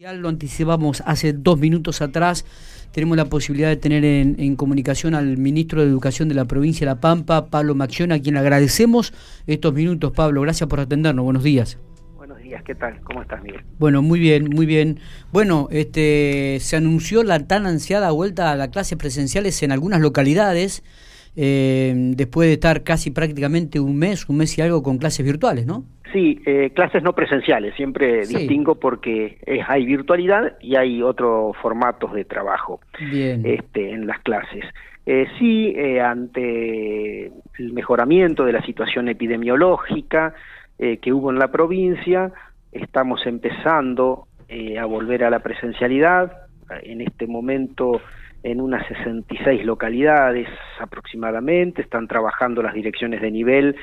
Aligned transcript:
Ya 0.00 0.14
lo 0.14 0.30
anticipamos 0.30 1.02
hace 1.04 1.34
dos 1.34 1.58
minutos 1.58 2.00
atrás. 2.00 2.46
Tenemos 2.90 3.18
la 3.18 3.26
posibilidad 3.26 3.68
de 3.68 3.76
tener 3.76 4.02
en, 4.02 4.56
comunicación 4.56 5.14
al 5.14 5.36
ministro 5.36 5.82
de 5.82 5.88
Educación 5.88 6.30
de 6.30 6.34
la 6.34 6.46
provincia 6.46 6.86
de 6.86 6.94
La 6.94 7.00
Pampa, 7.02 7.48
Pablo 7.50 7.74
Macción, 7.74 8.10
a 8.10 8.18
quien 8.18 8.38
agradecemos 8.38 9.12
estos 9.46 9.74
minutos. 9.74 10.12
Pablo, 10.12 10.40
gracias 10.40 10.70
por 10.70 10.80
atendernos. 10.80 11.22
Buenos 11.22 11.44
días. 11.44 11.76
Buenos 12.16 12.38
días, 12.38 12.62
¿qué 12.64 12.74
tal? 12.74 12.98
¿Cómo 13.02 13.20
estás, 13.20 13.42
Miguel? 13.42 13.60
Bueno, 13.78 14.00
muy 14.00 14.18
bien, 14.18 14.48
muy 14.48 14.64
bien. 14.64 15.00
Bueno, 15.32 15.68
este, 15.70 16.56
se 16.60 16.76
anunció 16.76 17.22
la 17.22 17.46
tan 17.46 17.66
ansiada 17.66 18.10
vuelta 18.10 18.52
a 18.52 18.56
las 18.56 18.68
clases 18.68 18.96
presenciales 18.96 19.62
en 19.62 19.70
algunas 19.70 20.00
localidades, 20.00 20.82
eh, 21.36 21.92
después 22.16 22.48
de 22.48 22.54
estar 22.54 22.82
casi 22.82 23.10
prácticamente 23.10 23.80
un 23.80 23.98
mes, 23.98 24.28
un 24.28 24.38
mes 24.38 24.56
y 24.58 24.62
algo 24.62 24.82
con 24.82 24.98
clases 24.98 25.24
virtuales, 25.24 25.66
¿no? 25.66 25.84
Sí, 26.12 26.40
eh, 26.44 26.70
clases 26.74 27.04
no 27.04 27.14
presenciales, 27.14 27.74
siempre 27.76 28.26
distingo 28.26 28.74
porque 28.74 29.38
hay 29.68 29.86
virtualidad 29.86 30.56
y 30.60 30.74
hay 30.74 31.02
otros 31.02 31.56
formatos 31.62 32.12
de 32.12 32.24
trabajo 32.24 32.80
Este, 32.98 33.92
en 33.92 34.08
las 34.08 34.18
clases. 34.20 34.64
Eh, 35.06 35.26
sí, 35.38 35.72
eh, 35.76 36.00
ante 36.00 37.26
el 37.26 37.72
mejoramiento 37.72 38.44
de 38.44 38.52
la 38.52 38.62
situación 38.62 39.08
epidemiológica 39.08 40.34
eh, 40.78 40.98
que 40.98 41.12
hubo 41.12 41.30
en 41.30 41.38
la 41.38 41.50
provincia, 41.50 42.32
estamos 42.70 43.26
empezando 43.26 44.26
a 44.78 44.84
volver 44.84 45.22
a 45.24 45.30
la 45.30 45.40
presencialidad. 45.40 46.32
En 46.82 47.00
este 47.00 47.28
momento 47.28 48.00
en 48.42 48.60
unas 48.60 48.86
66 48.88 49.64
localidades 49.64 50.48
aproximadamente, 50.80 51.82
están 51.82 52.08
trabajando 52.08 52.62
las 52.62 52.74
direcciones 52.74 53.20
de 53.20 53.30
nivel 53.30 53.76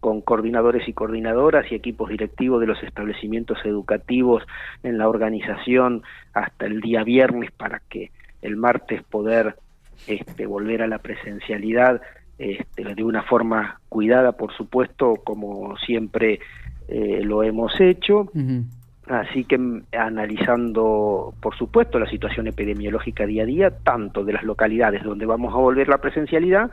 con 0.00 0.20
coordinadores 0.20 0.88
y 0.88 0.92
coordinadoras 0.92 1.70
y 1.70 1.76
equipos 1.76 2.10
directivos 2.10 2.60
de 2.60 2.66
los 2.66 2.82
establecimientos 2.82 3.58
educativos 3.64 4.42
en 4.82 4.98
la 4.98 5.08
organización 5.08 6.02
hasta 6.34 6.66
el 6.66 6.80
día 6.80 7.04
viernes 7.04 7.52
para 7.52 7.80
que 7.88 8.10
el 8.42 8.56
martes 8.56 9.02
poder 9.04 9.54
este, 10.08 10.46
volver 10.46 10.82
a 10.82 10.88
la 10.88 10.98
presencialidad 10.98 12.02
este, 12.38 12.82
de 12.82 13.04
una 13.04 13.22
forma 13.22 13.80
cuidada, 13.88 14.32
por 14.32 14.52
supuesto, 14.54 15.14
como 15.22 15.76
siempre 15.76 16.40
eh, 16.88 17.20
lo 17.22 17.44
hemos 17.44 17.80
hecho. 17.80 18.28
Así 19.08 19.44
que 19.44 19.58
mm, 19.58 19.84
analizando, 19.98 21.34
por 21.40 21.56
supuesto, 21.56 21.98
la 21.98 22.08
situación 22.08 22.46
epidemiológica 22.46 23.26
día 23.26 23.42
a 23.42 23.46
día, 23.46 23.70
tanto 23.82 24.24
de 24.24 24.32
las 24.32 24.44
localidades 24.44 25.02
donde 25.02 25.26
vamos 25.26 25.52
a 25.54 25.58
volver 25.58 25.88
la 25.88 25.98
presencialidad, 25.98 26.70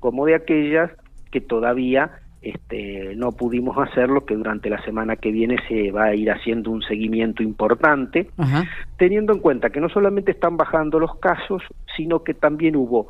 como 0.00 0.26
de 0.26 0.34
aquellas 0.34 0.90
que 1.30 1.40
todavía 1.40 2.10
este, 2.40 3.14
no 3.16 3.32
pudimos 3.32 3.76
hacerlo, 3.78 4.24
que 4.24 4.36
durante 4.36 4.70
la 4.70 4.82
semana 4.82 5.16
que 5.16 5.32
viene 5.32 5.56
se 5.68 5.90
va 5.90 6.04
a 6.04 6.14
ir 6.14 6.30
haciendo 6.30 6.70
un 6.70 6.82
seguimiento 6.82 7.42
importante, 7.42 8.30
teniendo 8.96 9.32
en 9.32 9.40
cuenta 9.40 9.70
que 9.70 9.80
no 9.80 9.88
solamente 9.88 10.32
están 10.32 10.56
bajando 10.56 11.00
los 11.00 11.16
casos, 11.16 11.62
sino 11.96 12.22
que 12.22 12.34
también 12.34 12.76
hubo 12.76 13.08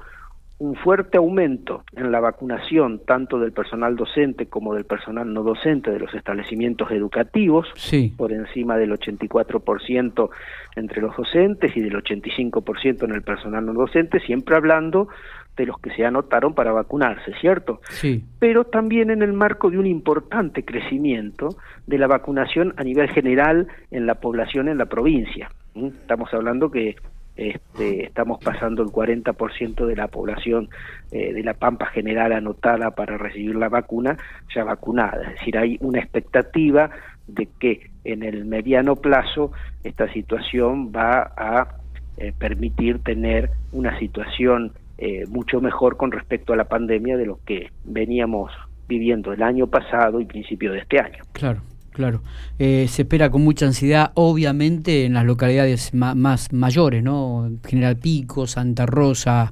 un 0.59 0.75
fuerte 0.75 1.19
aumento 1.19 1.85
en 1.95 2.11
la 2.11 2.19
vacunación 2.19 3.01
tanto 3.07 3.39
del 3.39 3.53
personal 3.53 3.95
docente 3.95 4.47
como 4.47 4.75
del 4.75 4.85
personal 4.85 5.33
no 5.33 5.45
docente 5.45 5.93
de 5.93 6.01
los 6.01 6.13
establecimientos 6.15 6.91
educativos, 6.91 7.69
por 8.17 8.33
encima 8.33 8.77
del 8.77 8.91
84% 8.91 10.31
entre 10.75 11.01
los 11.01 11.17
docentes 11.17 11.77
y 11.77 11.81
del 11.81 11.95
85% 11.95 13.05
en 13.05 13.13
el 13.13 13.23
personal 13.23 13.67
no 13.67 13.73
docente, 13.73 14.19
siempre 14.21 14.57
hablando 14.57 15.09
de 15.57 15.67
los 15.67 15.79
que 15.81 15.91
se 15.91 16.05
anotaron 16.05 16.55
para 16.55 16.73
vacunarse, 16.73 17.33
¿cierto? 17.41 17.81
Sí. 17.91 18.25
Pero 18.39 18.65
también 18.65 19.11
en 19.11 19.23
el 19.23 19.33
marco 19.33 19.71
de 19.71 19.79
un 19.79 19.87
importante 19.87 20.65
crecimiento 20.65 21.57
de 21.87 21.99
la 21.99 22.07
vacunación 22.07 22.75
a 22.77 22.85
nivel 22.85 23.09
general 23.11 23.69
en 23.91 24.07
la 24.07 24.17
población 24.17 24.69
en 24.69 24.79
la 24.79 24.87
provincia. 24.87 25.51
Estamos 25.75 26.33
hablando 26.33 26.71
que 26.71 26.97
este, 27.39 28.05
estamos 28.05 28.43
pasando 28.43 28.83
el 28.83 28.89
40% 28.89 29.87
de 29.87 29.97
la 29.97 30.09
población 30.09 30.69
eh, 31.13 31.33
de 31.33 31.43
la 31.45 31.55
Pampa 31.55 31.87
general 31.87 32.33
anotada 32.33 32.91
para 32.91 33.17
recibir 33.17 33.55
la 33.55 33.69
vacuna 33.69 34.19
ya 34.55 34.65
vacunada. 34.65 35.23
Es 35.23 35.39
decir, 35.39 35.57
hay 35.57 35.79
una 35.81 36.01
expectativa 36.01 36.91
de 37.29 37.49
que 37.61 37.91
en 38.05 38.25
el 38.25 38.45
mediano 38.45 38.97
plazo 38.97 39.53
esta 39.85 40.13
situación 40.13 40.91
va 40.91 41.33
a 41.37 41.77
eh, 42.17 42.33
permitir 42.37 42.99
tener 43.05 43.51
una 43.71 43.97
situación 44.01 44.73
eh, 44.99 45.25
mucho 45.29 45.61
mejor 45.61 45.97
con 45.97 46.11
respecto 46.11 46.53
a 46.53 46.57
la 46.57 46.65
pandemia 46.65 47.17
de 47.17 47.27
lo 47.27 47.39
que 47.45 47.71
veníamos 47.85 48.51
viviendo 48.89 49.33
el 49.33 49.45
año 49.45 49.69
pasado 49.69 50.21
y 50.21 50.25
principio 50.25 50.73
de 50.73 50.81
este 50.81 50.99
año. 50.99 51.23
Claro. 51.33 51.61
Claro, 51.99 52.23
eh, 52.61 52.87
se 52.87 53.03
espera 53.03 53.29
con 53.29 53.43
mucha 53.43 53.67
ansiedad, 53.67 54.13
obviamente, 54.15 55.05
en 55.05 55.15
las 55.15 55.25
localidades 55.25 55.93
más 55.95 56.53
mayores, 56.53 57.03
¿no? 57.03 57.51
General 57.67 57.97
Pico, 57.97 58.47
Santa 58.47 58.87
Rosa, 58.87 59.51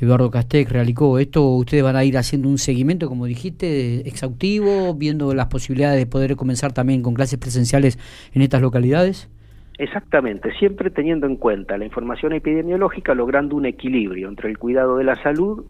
Eduardo 0.00 0.30
Castec, 0.30 0.70
Realicó. 0.70 1.18
¿Esto 1.18 1.46
ustedes 1.50 1.82
van 1.82 1.96
a 1.96 2.02
ir 2.02 2.16
haciendo 2.16 2.48
un 2.48 2.56
seguimiento, 2.56 3.10
como 3.10 3.26
dijiste, 3.26 4.08
exhaustivo, 4.08 4.94
viendo 4.94 5.34
las 5.34 5.48
posibilidades 5.48 5.98
de 5.98 6.06
poder 6.06 6.34
comenzar 6.34 6.72
también 6.72 7.02
con 7.02 7.12
clases 7.12 7.38
presenciales 7.38 7.98
en 8.32 8.40
estas 8.40 8.62
localidades? 8.62 9.28
Exactamente, 9.76 10.50
siempre 10.54 10.88
teniendo 10.88 11.26
en 11.26 11.36
cuenta 11.36 11.76
la 11.76 11.84
información 11.84 12.32
epidemiológica, 12.32 13.14
logrando 13.14 13.54
un 13.54 13.66
equilibrio 13.66 14.30
entre 14.30 14.48
el 14.48 14.56
cuidado 14.56 14.96
de 14.96 15.04
la 15.04 15.22
salud 15.22 15.66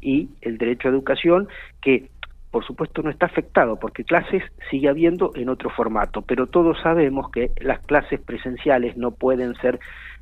y 0.00 0.28
el 0.40 0.56
derecho 0.56 0.86
a 0.86 0.92
educación, 0.92 1.48
que 1.82 2.10
por 2.50 2.64
supuesto 2.64 3.02
no 3.02 3.10
está 3.10 3.26
afectado 3.26 3.76
porque 3.76 4.04
clases 4.04 4.42
sigue 4.70 4.88
habiendo 4.88 5.32
en 5.34 5.48
otro 5.48 5.70
formato, 5.70 6.22
pero 6.22 6.46
todos 6.46 6.78
sabemos 6.82 7.30
que 7.30 7.50
las 7.60 7.80
clases 7.80 8.20
presenciales 8.20 8.96
no 8.96 9.10
pueden 9.10 9.54
ser 9.56 9.78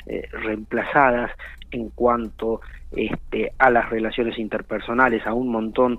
eh, 0.07 0.29
reemplazadas 0.33 1.31
en 1.71 1.91
cuanto 1.91 2.61
este, 2.93 3.53
a 3.59 3.71
las 3.71 3.91
relaciones 3.91 4.39
interpersonales, 4.39 5.27
a 5.27 5.35
un 5.35 5.49
montón, 5.49 5.99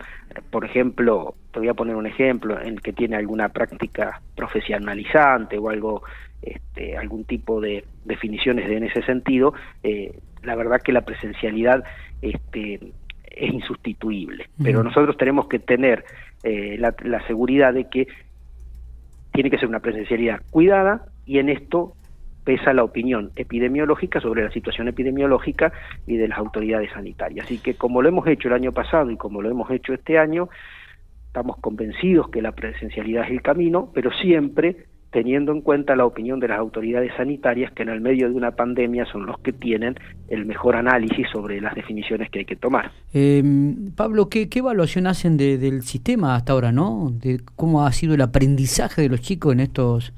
por 0.50 0.66
ejemplo, 0.66 1.36
te 1.52 1.60
voy 1.60 1.68
a 1.68 1.74
poner 1.74 1.96
un 1.96 2.08
ejemplo 2.08 2.60
en 2.60 2.76
el 2.76 2.82
que 2.82 2.94
tiene 2.94 3.18
alguna 3.18 3.50
práctica 3.50 4.22
profesionalizante 4.36 5.58
o 5.58 5.70
algo, 5.70 6.04
este, 6.42 6.98
algún 6.98 7.26
tipo 7.26 7.60
de 7.60 7.86
definiciones 8.06 8.68
de, 8.70 8.78
en 8.78 8.84
ese 8.86 9.02
sentido, 9.04 9.54
eh, 9.84 10.18
la 10.44 10.56
verdad 10.56 10.82
que 10.82 10.94
la 10.94 11.02
presencialidad 11.02 11.84
este, 12.22 12.80
es 13.40 13.54
insustituible. 13.54 14.50
Pero 14.62 14.84
nosotros 14.84 15.18
tenemos 15.18 15.48
que 15.48 15.60
tener 15.60 16.04
eh, 16.44 16.78
la, 16.80 17.28
seguridad 17.28 17.74
de 17.74 17.86
que 17.90 18.08
tiene 19.32 19.50
que 19.50 19.58
ser 19.58 19.68
una 19.68 19.80
presencialidad 19.80 20.42
cuidada 20.50 21.06
y 21.26 21.40
en 21.40 21.50
esto 21.50 21.94
pesa 22.44 22.74
la 22.74 22.84
opinión 22.84 23.32
epidemiológica 23.36 24.22
sobre 24.22 24.44
la 24.44 24.52
situación 24.52 24.88
epidemiológica 24.88 25.74
y 26.06 26.16
de 26.16 26.28
las 26.28 26.38
autoridades 26.38 26.92
sanitarias. 26.92 27.46
Así 27.46 27.60
que 27.60 27.76
como 27.76 28.02
lo 28.02 28.10
hemos 28.10 28.26
hecho 28.28 28.48
el 28.48 28.54
año 28.54 28.72
pasado 28.72 29.12
y 29.12 29.18
como 29.18 29.42
lo 29.42 29.50
hemos 29.50 29.70
hecho 29.70 29.94
este 29.94 30.18
año, 30.18 30.50
estamos 31.28 31.58
convencidos 31.58 32.30
que 32.30 32.42
la 32.42 32.54
presencialidad 32.54 33.26
es 33.26 33.32
el 33.32 33.42
camino, 33.42 33.92
pero 33.94 34.12
siempre 34.12 34.86
teniendo 35.12 35.52
en 35.52 35.62
cuenta 35.62 35.96
la 35.96 36.06
opinión 36.06 36.40
de 36.40 36.50
las 36.50 36.60
autoridades 36.60 37.12
sanitarias 37.16 37.72
que 37.72 37.84
en 37.84 37.90
el 37.90 38.02
medio 38.02 38.30
de 38.30 38.36
una 38.36 38.52
pandemia 38.52 39.06
son 39.06 39.26
los 39.26 39.40
que 39.40 39.54
tienen 39.54 39.96
el 40.28 40.46
mejor 40.46 40.76
análisis 40.76 41.28
sobre 41.32 41.62
las 41.62 41.76
definiciones 41.76 42.30
que 42.30 42.40
hay 42.40 42.46
que 42.46 42.56
tomar. 42.56 42.92
Eh, 43.14 43.44
Pablo, 43.96 44.28
¿qué, 44.30 44.50
evaluación 44.54 45.08
hacen 45.08 45.38
del 45.38 45.84
sistema 45.84 46.36
hasta 46.36 46.54
ahora, 46.54 46.72
no? 46.72 47.12
De 47.12 47.40
cómo 47.56 47.86
ha 47.86 47.92
sido 47.92 48.16
el 48.16 48.22
aprendizaje 48.22 49.02
de 49.02 49.10
los 49.10 49.22
chicos 49.22 49.54
en 49.54 49.62
estos 49.62 50.14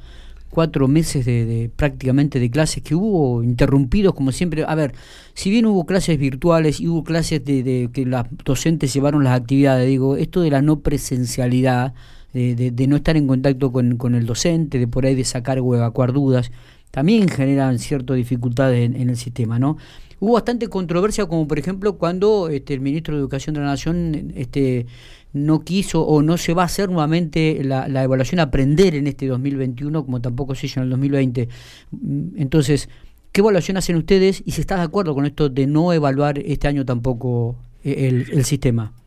cuatro 0.50 0.88
meses 0.88 1.26
de, 1.26 1.70
prácticamente 1.76 2.40
de 2.40 2.50
clases 2.50 2.82
que 2.82 2.96
hubo 2.96 3.44
interrumpidos 3.44 4.16
como 4.16 4.32
siempre. 4.32 4.64
A 4.68 4.74
ver, 4.74 4.94
si 5.34 5.52
bien 5.52 5.68
hubo 5.68 5.86
clases 5.86 6.18
virtuales 6.18 6.82
y 6.82 6.88
hubo 6.88 7.04
clases 7.04 7.46
de, 7.46 7.62
de 7.62 7.90
que 7.94 8.06
los 8.06 8.26
docentes 8.44 8.92
llevaron 8.94 9.24
las 9.24 9.40
actividades, 9.40 9.88
digo, 9.88 10.18
esto 10.18 10.42
de 10.42 10.50
la 10.50 10.64
no 10.64 10.80
presencialidad 10.80 11.94
de, 12.34 12.88
no 12.88 12.96
estar 12.96 13.18
en 13.18 13.28
contacto 13.28 13.72
con, 13.72 13.98
con, 13.98 14.16
el 14.16 14.26
docente, 14.26 14.80
de 14.80 14.88
por 14.88 15.06
ahí 15.06 15.16
de 15.16 15.24
sacar 15.24 15.60
o 15.60 15.76
evacuar 15.76 16.14
dudas, 16.14 16.52
también 16.92 17.28
generan 17.28 17.80
ciertas 17.80 18.18
dificultades 18.18 18.90
en, 18.94 19.10
el 19.10 19.18
sistema, 19.18 19.60
¿no? 19.60 19.78
Hubo 20.20 20.34
bastante 20.34 20.68
controversia, 20.68 21.26
como 21.28 21.48
por 21.48 21.60
ejemplo 21.60 21.98
cuando 21.98 22.50
este, 22.50 22.74
el 22.74 22.82
ministro 22.82 23.16
de 23.16 23.22
Educación 23.22 23.54
de 23.54 23.62
la 23.62 23.68
Nación 23.68 24.34
este, 24.36 24.86
no 25.32 25.62
quiso 25.62 26.02
o 26.02 26.22
no 26.22 26.38
se 26.38 26.54
va 26.54 26.64
a 26.64 26.66
hacer 26.66 26.90
nuevamente 26.90 27.64
la, 27.64 27.86
evaluación 28.04 28.40
aprender 28.40 28.96
en 28.96 29.08
este 29.08 29.28
2021, 29.28 30.04
como 30.04 30.20
tampoco 30.20 30.56
se 30.56 30.66
hizo 30.66 30.82
en 30.82 30.86
el 30.86 30.90
2020. 30.90 31.48
Entonces, 32.36 32.90
¿qué 33.32 33.42
evaluación 33.42 33.78
hacen 33.78 33.96
ustedes 33.96 34.44
y 34.46 34.52
si 34.52 34.62
estás 34.62 34.80
de 34.80 34.86
acuerdo 34.86 35.16
con 35.16 35.26
esto 35.26 35.48
de 35.48 35.68
no 35.68 35.94
evaluar 35.94 36.40
este 36.40 36.68
año 36.68 36.84
tampoco 36.86 37.56
el, 37.84 38.26
el 38.32 38.44
sistema? 38.44 38.99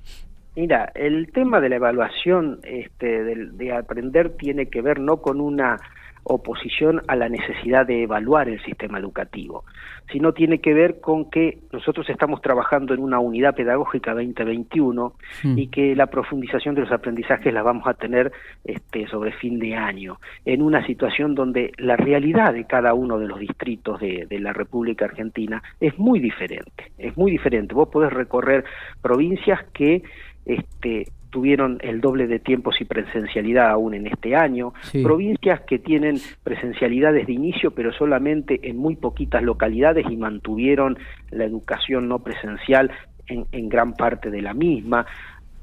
Mira, 0.54 0.92
el 0.94 1.32
tema 1.32 1.60
de 1.60 1.70
la 1.70 1.76
evaluación 1.76 2.60
este, 2.64 3.24
de, 3.24 3.72
aprender 3.72 4.36
tiene 4.36 4.66
que 4.66 4.82
ver 4.82 5.00
no 5.00 5.18
con 5.18 5.40
una 5.40 5.78
oposición 6.24 7.02
a 7.08 7.16
la 7.16 7.28
necesidad 7.28 7.84
de 7.86 8.04
evaluar 8.04 8.48
el 8.48 8.62
sistema 8.62 8.98
educativo, 8.98 9.64
sino 10.12 10.32
tiene 10.32 10.60
que 10.60 10.72
ver 10.72 11.00
con 11.00 11.30
que 11.30 11.58
nosotros 11.72 12.08
estamos 12.08 12.40
trabajando 12.40 12.94
en 12.94 13.00
una 13.00 13.18
unidad 13.18 13.56
pedagógica 13.56 14.14
2021 14.14 15.14
hmm. 15.42 15.58
y 15.58 15.66
que 15.68 15.96
la 15.96 16.06
profundización 16.06 16.76
de 16.76 16.82
los 16.82 16.92
aprendizajes 16.92 17.52
la 17.52 17.62
vamos 17.62 17.88
a 17.88 17.94
tener 17.94 18.30
este, 18.64 19.08
sobre 19.08 19.32
fin 19.32 19.58
de 19.58 19.74
año, 19.74 20.20
en 20.44 20.62
una 20.62 20.86
situación 20.86 21.34
donde 21.34 21.72
la 21.78 21.96
realidad 21.96 22.52
de 22.52 22.66
cada 22.66 22.94
uno 22.94 23.18
de 23.18 23.26
los 23.26 23.40
distritos 23.40 23.98
de, 23.98 24.26
de 24.28 24.38
la 24.38 24.52
República 24.52 25.06
Argentina 25.06 25.60
es 25.80 25.98
muy 25.98 26.20
diferente, 26.20 26.92
es 26.98 27.16
muy 27.16 27.32
diferente. 27.32 27.74
Vos 27.74 27.88
podés 27.88 28.12
recorrer 28.12 28.64
provincias 29.00 29.60
que 29.72 30.02
este, 30.44 31.06
tuvieron 31.30 31.78
el 31.82 32.00
doble 32.00 32.26
de 32.26 32.38
tiempos 32.38 32.80
y 32.80 32.84
presencialidad 32.84 33.70
aún 33.70 33.94
en 33.94 34.06
este 34.06 34.36
año, 34.36 34.74
provincias 35.02 35.62
que 35.62 35.78
tienen 35.78 36.18
presencialidad 36.44 37.12
desde 37.12 37.32
inicio 37.32 37.70
pero 37.70 37.92
solamente 37.92 38.60
en 38.68 38.76
muy 38.76 38.96
poquitas 38.96 39.42
localidades 39.42 40.04
y 40.10 40.16
mantuvieron 40.16 40.98
la 41.30 41.44
educación 41.44 42.08
no 42.08 42.18
presencial 42.18 42.90
en, 43.26 43.46
en 43.52 43.68
gran 43.68 43.94
parte 43.94 44.30
de 44.30 44.42
la 44.42 44.52
misma, 44.52 45.06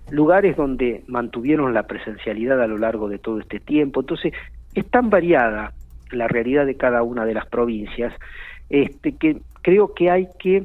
lugares 0.09 0.57
donde 0.57 1.03
mantuvieron 1.07 1.73
la 1.73 1.83
presencialidad 1.83 2.61
a 2.61 2.67
lo 2.67 2.77
largo 2.77 3.07
de 3.07 3.19
todo 3.19 3.39
este 3.39 3.59
tiempo, 3.59 3.99
entonces 3.99 4.33
es 4.73 4.85
tan 4.87 5.09
variada 5.09 5.73
la 6.11 6.27
realidad 6.27 6.65
de 6.65 6.75
cada 6.75 7.03
una 7.03 7.25
de 7.25 7.35
las 7.35 7.45
provincias 7.45 8.13
este, 8.69 9.13
que 9.13 9.37
creo 9.61 9.93
que 9.93 10.09
hay 10.09 10.27
que 10.39 10.63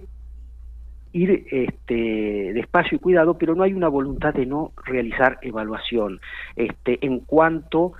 ir 1.15 1.47
este, 1.51 2.53
despacio 2.53 2.97
y 2.97 2.99
cuidado, 2.99 3.39
pero 3.39 3.55
no 3.55 3.63
hay 3.63 3.73
una 3.73 3.89
voluntad 3.89 4.35
de 4.35 4.47
no 4.47 4.73
realizar 4.85 5.39
evaluación 5.43 6.21
este, 6.57 6.99
en 7.07 7.21
cuanto 7.21 7.93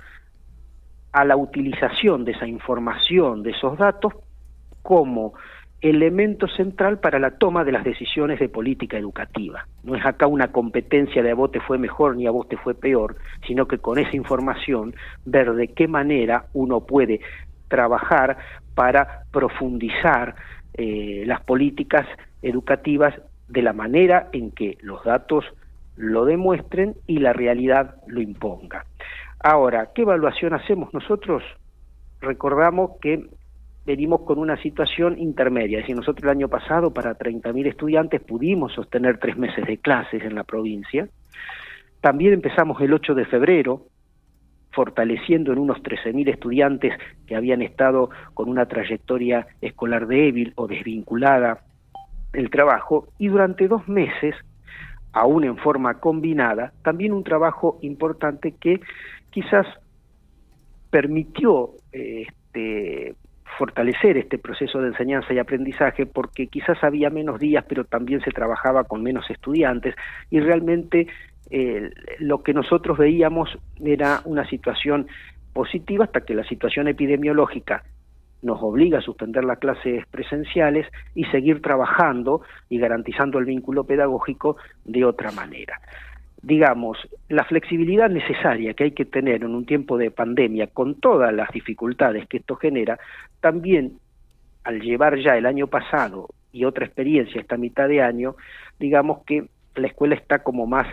a 1.13 1.23
la 1.23 1.37
utilización 1.37 2.25
de 2.25 2.33
esa 2.33 2.45
información, 2.45 3.41
de 3.41 3.51
esos 3.51 3.77
datos, 3.77 4.13
como 4.81 5.33
elemento 5.79 6.47
central 6.47 6.99
para 6.99 7.17
la 7.17 7.31
toma 7.31 7.63
de 7.63 7.71
las 7.71 7.85
decisiones 7.85 8.37
de 8.39 8.49
política 8.49 8.97
educativa. 8.97 9.65
No 9.83 9.95
es 9.95 10.05
acá 10.05 10.27
una 10.27 10.51
competencia 10.51 11.23
de 11.23 11.31
a 11.31 11.35
vos 11.35 11.51
te 11.51 11.61
fue 11.61 11.77
mejor 11.77 12.17
ni 12.17 12.27
a 12.27 12.31
vos 12.31 12.49
te 12.49 12.57
fue 12.57 12.75
peor, 12.75 13.15
sino 13.47 13.65
que 13.65 13.77
con 13.77 13.97
esa 13.97 14.15
información 14.15 14.93
ver 15.23 15.53
de 15.53 15.69
qué 15.69 15.87
manera 15.87 16.47
uno 16.53 16.81
puede 16.81 17.21
trabajar 17.69 18.37
para 18.73 19.23
profundizar 19.31 20.35
eh, 20.73 21.23
las 21.25 21.41
políticas 21.41 22.05
educativas 22.45 23.13
de 23.47 23.61
la 23.61 23.73
manera 23.73 24.29
en 24.31 24.51
que 24.51 24.77
los 24.81 25.03
datos 25.03 25.45
lo 25.97 26.25
demuestren 26.25 26.95
y 27.07 27.19
la 27.19 27.33
realidad 27.33 27.95
lo 28.07 28.21
imponga. 28.21 28.85
Ahora, 29.39 29.89
¿qué 29.93 30.03
evaluación 30.03 30.53
hacemos 30.53 30.93
nosotros? 30.93 31.43
Recordamos 32.21 32.91
que 33.01 33.27
venimos 33.85 34.21
con 34.21 34.39
una 34.39 34.57
situación 34.61 35.19
intermedia, 35.19 35.79
es 35.79 35.83
decir, 35.83 35.95
nosotros 35.95 36.23
el 36.23 36.37
año 36.37 36.47
pasado 36.47 36.91
para 36.91 37.17
30.000 37.17 37.67
estudiantes 37.67 38.21
pudimos 38.21 38.73
sostener 38.73 39.19
tres 39.19 39.37
meses 39.37 39.65
de 39.65 39.77
clases 39.77 40.23
en 40.23 40.33
la 40.33 40.43
provincia, 40.43 41.07
también 42.01 42.33
empezamos 42.33 42.79
el 42.81 42.93
8 42.93 43.15
de 43.15 43.25
febrero, 43.25 43.87
fortaleciendo 44.71 45.53
en 45.53 45.59
unos 45.59 45.77
13.000 45.81 46.29
estudiantes 46.29 46.93
que 47.25 47.35
habían 47.35 47.61
estado 47.61 48.09
con 48.33 48.49
una 48.49 48.67
trayectoria 48.67 49.47
escolar 49.61 50.05
débil 50.05 50.53
o 50.55 50.67
desvinculada 50.67 51.64
el 52.35 52.49
trabajo 52.49 53.07
y 53.17 53.27
durante 53.27 53.67
dos 53.67 53.87
meses, 53.87 54.35
aún 55.13 55.43
en 55.45 55.57
forma 55.57 55.99
combinada, 55.99 56.73
también 56.83 57.13
un 57.13 57.23
trabajo 57.23 57.79
importante 57.81 58.55
que 58.59 58.81
quizás 59.29 59.65
permitió 60.89 61.71
este, 61.91 63.15
fortalecer 63.57 64.17
este 64.17 64.37
proceso 64.37 64.79
de 64.79 64.89
enseñanza 64.89 65.33
y 65.33 65.39
aprendizaje 65.39 66.05
porque 66.05 66.47
quizás 66.47 66.83
había 66.83 67.09
menos 67.09 67.39
días 67.39 67.65
pero 67.67 67.85
también 67.85 68.21
se 68.21 68.31
trabajaba 68.31 68.83
con 68.83 69.03
menos 69.03 69.29
estudiantes 69.29 69.95
y 70.29 70.39
realmente 70.39 71.07
eh, 71.49 71.91
lo 72.19 72.43
que 72.43 72.53
nosotros 72.53 72.97
veíamos 72.97 73.57
era 73.83 74.21
una 74.25 74.47
situación 74.47 75.07
positiva 75.53 76.05
hasta 76.05 76.21
que 76.21 76.33
la 76.33 76.43
situación 76.43 76.87
epidemiológica 76.87 77.83
nos 78.45 78.61
obliga 78.61 78.99
a 78.99 79.01
suspender 79.01 79.43
las 79.43 79.57
clases 79.57 80.05
presenciales 80.07 80.87
y 81.15 81.25
seguir 81.25 81.61
trabajando 81.61 82.43
y 82.69 82.77
garantizando 82.77 83.39
el 83.39 83.45
vínculo 83.45 83.83
pedagógico 83.83 84.57
de 84.85 85.03
otra 85.03 85.31
manera. 85.31 85.81
Digamos, 86.41 86.97
la 87.27 87.43
flexibilidad 87.43 88.07
necesaria 88.07 88.75
que 88.75 88.83
hay 88.85 88.91
que 88.91 89.05
tener 89.05 89.43
en 89.43 89.55
un 89.55 89.65
tiempo 89.65 89.97
de 89.97 90.11
pandemia, 90.11 90.67
con 90.67 90.99
todas 90.99 91.33
las 91.33 91.49
dificultades 91.51 92.27
que 92.27 92.37
esto 92.37 92.55
genera, 92.55 92.99
también 93.41 93.97
al 94.63 94.79
llevar 94.79 95.17
ya 95.17 95.35
el 95.37 95.47
año 95.47 95.65
pasado 95.67 96.27
y 96.51 96.65
otra 96.65 96.85
experiencia 96.85 97.41
esta 97.41 97.57
mitad 97.57 97.87
de 97.87 98.03
año, 98.03 98.35
digamos 98.79 99.23
que 99.25 99.47
la 99.75 99.87
escuela 99.87 100.15
está 100.15 100.43
como 100.43 100.67
más 100.67 100.87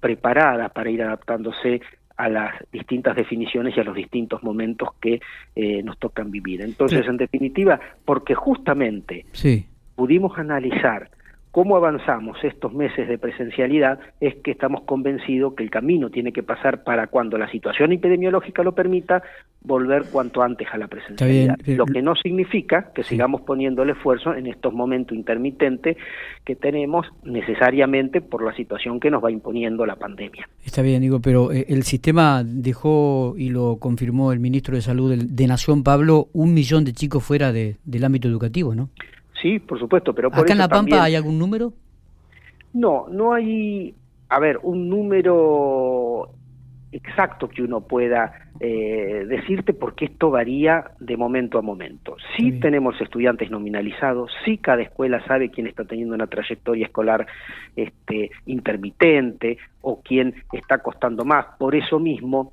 preparada 0.00 0.68
para 0.68 0.90
ir 0.90 1.02
adaptándose 1.02 1.80
a 2.18 2.28
las 2.28 2.52
distintas 2.72 3.16
definiciones 3.16 3.76
y 3.76 3.80
a 3.80 3.84
los 3.84 3.94
distintos 3.94 4.42
momentos 4.42 4.90
que 5.00 5.20
eh, 5.54 5.82
nos 5.84 5.98
tocan 5.98 6.30
vivir. 6.30 6.60
Entonces, 6.60 7.06
en 7.06 7.16
definitiva, 7.16 7.80
porque 8.04 8.34
justamente 8.34 9.24
pudimos 9.94 10.36
analizar 10.36 11.10
cómo 11.50 11.76
avanzamos 11.76 12.38
estos 12.42 12.72
meses 12.72 13.08
de 13.08 13.18
presencialidad 13.18 13.98
es 14.20 14.34
que 14.36 14.50
estamos 14.50 14.82
convencidos 14.82 15.54
que 15.54 15.62
el 15.62 15.70
camino 15.70 16.10
tiene 16.10 16.32
que 16.32 16.42
pasar 16.42 16.84
para 16.84 17.06
cuando 17.06 17.38
la 17.38 17.50
situación 17.50 17.92
epidemiológica 17.92 18.62
lo 18.62 18.72
permita 18.72 19.22
volver 19.62 20.04
cuanto 20.10 20.42
antes 20.42 20.68
a 20.72 20.78
la 20.78 20.86
presencialidad. 20.86 21.56
lo 21.66 21.84
que 21.86 22.00
no 22.00 22.14
significa 22.14 22.92
que 22.94 23.02
sigamos 23.02 23.42
poniendo 23.42 23.82
el 23.82 23.90
esfuerzo 23.90 24.34
en 24.34 24.46
estos 24.46 24.72
momentos 24.72 25.16
intermitentes 25.16 25.96
que 26.44 26.56
tenemos 26.56 27.06
necesariamente 27.24 28.20
por 28.20 28.44
la 28.44 28.54
situación 28.54 29.00
que 29.00 29.10
nos 29.10 29.22
va 29.22 29.30
imponiendo 29.30 29.84
la 29.84 29.96
pandemia. 29.96 30.48
Está 30.64 30.82
bien, 30.82 31.02
digo, 31.02 31.20
pero 31.20 31.52
eh, 31.52 31.66
el 31.68 31.82
sistema 31.82 32.42
dejó 32.44 33.34
y 33.36 33.50
lo 33.50 33.76
confirmó 33.76 34.32
el 34.32 34.40
ministro 34.40 34.74
de 34.74 34.82
Salud 34.82 35.16
de, 35.16 35.46
Nación, 35.46 35.82
Pablo, 35.82 36.28
un 36.32 36.54
millón 36.54 36.84
de 36.84 36.92
chicos 36.92 37.24
fuera 37.24 37.52
de, 37.52 37.76
del 37.84 38.04
ámbito 38.04 38.28
educativo, 38.28 38.74
¿no? 38.74 38.90
Sí, 39.40 39.58
por 39.58 39.78
supuesto, 39.78 40.14
pero 40.14 40.30
por 40.30 40.40
¿Acá 40.40 40.52
en 40.52 40.58
La 40.58 40.68
Pampa 40.68 41.04
hay 41.04 41.14
algún 41.14 41.38
número? 41.38 41.72
No, 42.72 43.06
no 43.08 43.32
hay, 43.32 43.94
a 44.28 44.40
ver, 44.40 44.58
un 44.62 44.88
número 44.88 46.30
exacto 46.92 47.48
que 47.48 47.62
uno 47.62 47.82
pueda 47.82 48.48
eh, 48.60 49.24
decirte 49.28 49.72
porque 49.72 50.06
esto 50.06 50.30
varía 50.30 50.90
de 50.98 51.16
momento 51.16 51.58
a 51.58 51.62
momento. 51.62 52.16
Sí 52.36 52.52
tenemos 52.60 53.00
estudiantes 53.00 53.50
nominalizados, 53.50 54.32
sí 54.44 54.58
cada 54.58 54.82
escuela 54.82 55.24
sabe 55.26 55.50
quién 55.50 55.66
está 55.66 55.84
teniendo 55.84 56.14
una 56.14 56.26
trayectoria 56.26 56.86
escolar 56.86 57.26
este, 57.76 58.30
intermitente 58.46 59.58
o 59.80 60.00
quién 60.02 60.34
está 60.52 60.78
costando 60.78 61.24
más. 61.24 61.46
Por 61.58 61.74
eso 61.74 61.98
mismo 61.98 62.52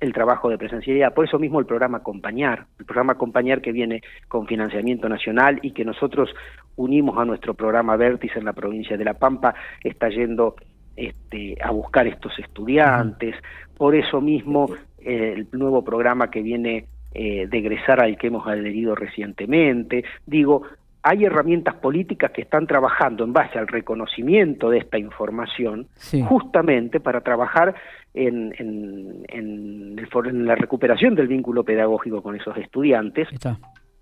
el 0.00 0.12
trabajo 0.12 0.48
de 0.48 0.58
presencialidad. 0.58 1.14
Por 1.14 1.26
eso 1.26 1.38
mismo 1.38 1.60
el 1.60 1.66
programa 1.66 1.98
Acompañar, 1.98 2.66
el 2.78 2.84
programa 2.84 3.14
Acompañar 3.14 3.60
que 3.60 3.72
viene 3.72 4.02
con 4.28 4.46
financiamiento 4.46 5.08
nacional 5.08 5.58
y 5.62 5.72
que 5.72 5.84
nosotros 5.84 6.34
unimos 6.76 7.18
a 7.18 7.24
nuestro 7.24 7.54
programa 7.54 7.96
Vértice 7.96 8.38
en 8.38 8.44
la 8.44 8.52
provincia 8.52 8.96
de 8.96 9.04
La 9.04 9.14
Pampa, 9.14 9.54
está 9.82 10.08
yendo 10.08 10.56
este, 10.96 11.56
a 11.62 11.70
buscar 11.70 12.06
estos 12.06 12.38
estudiantes. 12.38 13.34
Por 13.76 13.94
eso 13.94 14.20
mismo 14.20 14.68
el 14.98 15.48
nuevo 15.52 15.84
programa 15.84 16.30
que 16.30 16.42
viene 16.42 16.86
eh, 17.12 17.46
de 17.46 17.58
egresar 17.58 18.00
al 18.00 18.16
que 18.16 18.26
hemos 18.28 18.46
adherido 18.46 18.94
recientemente. 18.94 20.04
Digo, 20.26 20.62
hay 21.06 21.26
herramientas 21.26 21.74
políticas 21.74 22.32
que 22.32 22.40
están 22.40 22.66
trabajando 22.66 23.24
en 23.24 23.34
base 23.34 23.58
al 23.58 23.68
reconocimiento 23.68 24.70
de 24.70 24.78
esta 24.78 24.98
información, 24.98 25.86
justamente 26.26 26.98
para 26.98 27.20
trabajar 27.20 27.74
en, 28.14 28.54
en, 28.58 30.46
la 30.46 30.54
recuperación 30.54 31.14
del 31.14 31.28
vínculo 31.28 31.62
pedagógico 31.62 32.22
con 32.22 32.36
esos 32.36 32.56
estudiantes, 32.56 33.28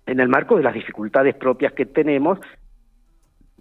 en 0.05 0.19
el 0.21 0.29
marco 0.29 0.55
de 0.55 0.63
las 0.63 0.73
dificultades 0.73 1.35
propias 1.35 1.73
que 1.73 1.85
tenemos 1.85 2.39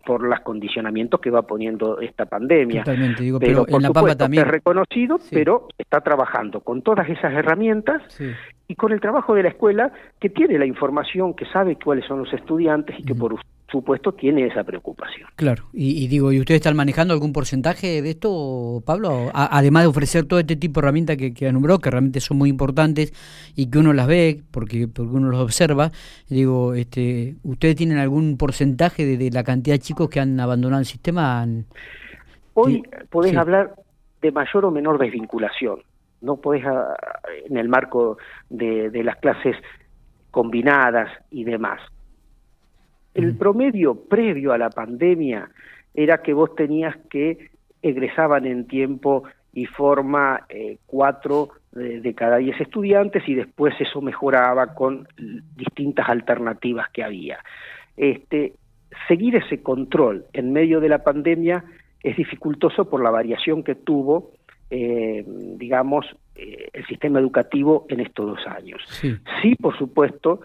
por 0.05 0.23
los 0.23 0.41
condicionamientos 0.41 1.21
que 1.21 1.31
va 1.31 1.43
poniendo 1.43 2.01
esta 2.01 2.27
pandemia. 2.27 2.85
Totalmente, 2.85 3.23
digo, 3.23 3.39
pero, 3.39 3.65
en 3.69 3.83
La 3.83 3.91
Pampa 3.91 4.17
también. 4.17 4.45
Es 4.45 4.51
reconocido, 4.51 5.19
pero 5.31 5.69
está 5.79 6.01
trabajando 6.01 6.61
con 6.61 6.83
todas 6.83 7.09
esas 7.09 7.33
herramientas 7.33 8.03
y 8.69 8.75
con 8.75 8.93
el 8.93 9.01
trabajo 9.01 9.35
de 9.35 9.43
la 9.43 9.49
escuela 9.51 9.93
que 10.21 10.31
tiene 10.31 10.59
la 10.59 10.67
información, 10.67 11.35
que 11.35 11.47
sabe 11.47 11.77
cuáles 11.83 12.07
son 12.07 12.21
los 12.21 12.33
estudiantes 12.33 12.99
y 12.99 13.05
que 13.05 13.15
por 13.15 13.33
supuesto 13.73 14.13
tiene 14.13 14.47
esa 14.47 14.63
preocupación. 14.63 15.29
Claro, 15.35 15.65
y, 15.73 16.07
digo, 16.07 16.31
¿y 16.31 16.39
ustedes 16.39 16.61
están 16.61 16.77
manejando 16.77 17.15
algún 17.15 17.33
porcentaje 17.33 18.03
de 18.03 18.11
esto, 18.11 18.83
Pablo? 18.87 19.31
además 19.33 19.85
de 19.85 19.89
ofrecer 19.89 20.27
todo 20.27 20.39
este 20.39 20.55
tipo 20.57 20.81
de 20.81 20.87
herramientas 20.87 21.17
que, 21.17 21.35
que 21.35 21.51
nombró, 21.51 21.79
que 21.79 21.91
realmente 21.91 22.21
son 22.21 22.39
muy 22.39 22.51
importantes 22.51 23.13
y 23.57 23.71
que 23.71 23.79
uno 23.79 23.93
las 23.93 24.07
ve 24.07 24.43
porque, 24.51 24.87
porque 24.87 25.11
uno 25.11 25.29
los 25.29 25.41
observa, 25.41 25.91
digo, 26.29 26.75
este, 26.75 27.35
¿ustedes 27.43 27.75
tienen 27.75 27.99
algún 27.99 28.37
porcentaje 28.37 29.05
de, 29.05 29.31
la 29.31 29.43
cantidad 29.43 29.75
de 29.75 29.81
chicos 29.81 30.09
que 30.11 30.21
han 30.21 30.39
abandonado 30.39 30.81
el 30.81 30.87
sistema? 30.87 31.47
Hoy 32.55 32.83
podés 33.11 33.35
hablar 33.37 33.75
de 34.21 34.31
mayor 34.31 34.67
o 34.67 34.71
menor 34.71 34.99
desvinculación. 34.99 35.81
no 36.21 36.37
podés 36.37 36.65
ah, 36.67 36.95
en 37.49 37.57
el 37.57 37.69
marco 37.69 38.19
de, 38.51 38.91
de 38.91 39.03
las 39.03 39.17
clases 39.17 39.57
combinadas 40.31 41.11
y 41.31 41.45
demás. 41.45 41.81
El 43.15 43.37
promedio 43.37 43.95
previo 43.95 44.53
a 44.53 44.59
la 44.59 44.71
pandemia 44.71 45.51
era 45.95 46.23
que 46.23 46.33
vos 46.33 46.55
tenías 46.55 46.97
que 47.11 47.51
egresaban 47.83 48.47
en 48.47 48.67
tiempo 48.67 49.25
y 49.53 49.67
forma 49.67 50.47
eh, 50.49 50.79
cuatro 50.87 51.51
de, 51.73 52.15
cada 52.15 52.37
diez 52.37 52.61
estudiantes 52.61 53.27
y 53.27 53.35
después 53.35 53.75
eso 53.81 54.01
mejoraba 54.01 54.75
con 54.75 55.09
distintas 55.57 56.09
alternativas 56.09 56.89
que 56.91 57.03
había. 57.03 57.39
Este, 57.97 58.55
seguir 59.09 59.37
ese 59.37 59.63
control 59.63 60.27
en 60.33 60.53
medio 60.53 60.81
de 60.81 60.89
la 60.89 61.03
pandemia 61.03 61.65
es 62.03 62.17
dificultoso 62.17 62.89
por 62.89 63.03
la 63.03 63.11
variación 63.11 63.63
que 63.63 63.75
tuvo, 63.75 64.33
eh, 64.71 65.25
digamos, 65.27 66.07
eh, 66.35 66.69
el 66.73 66.87
sistema 66.87 67.21
educativo 67.21 67.87
en 67.89 68.01
estos 68.01 68.27
dos 68.27 68.47
años. 68.47 68.83
sí, 69.43 69.55
por 69.57 69.77
supuesto, 69.79 70.41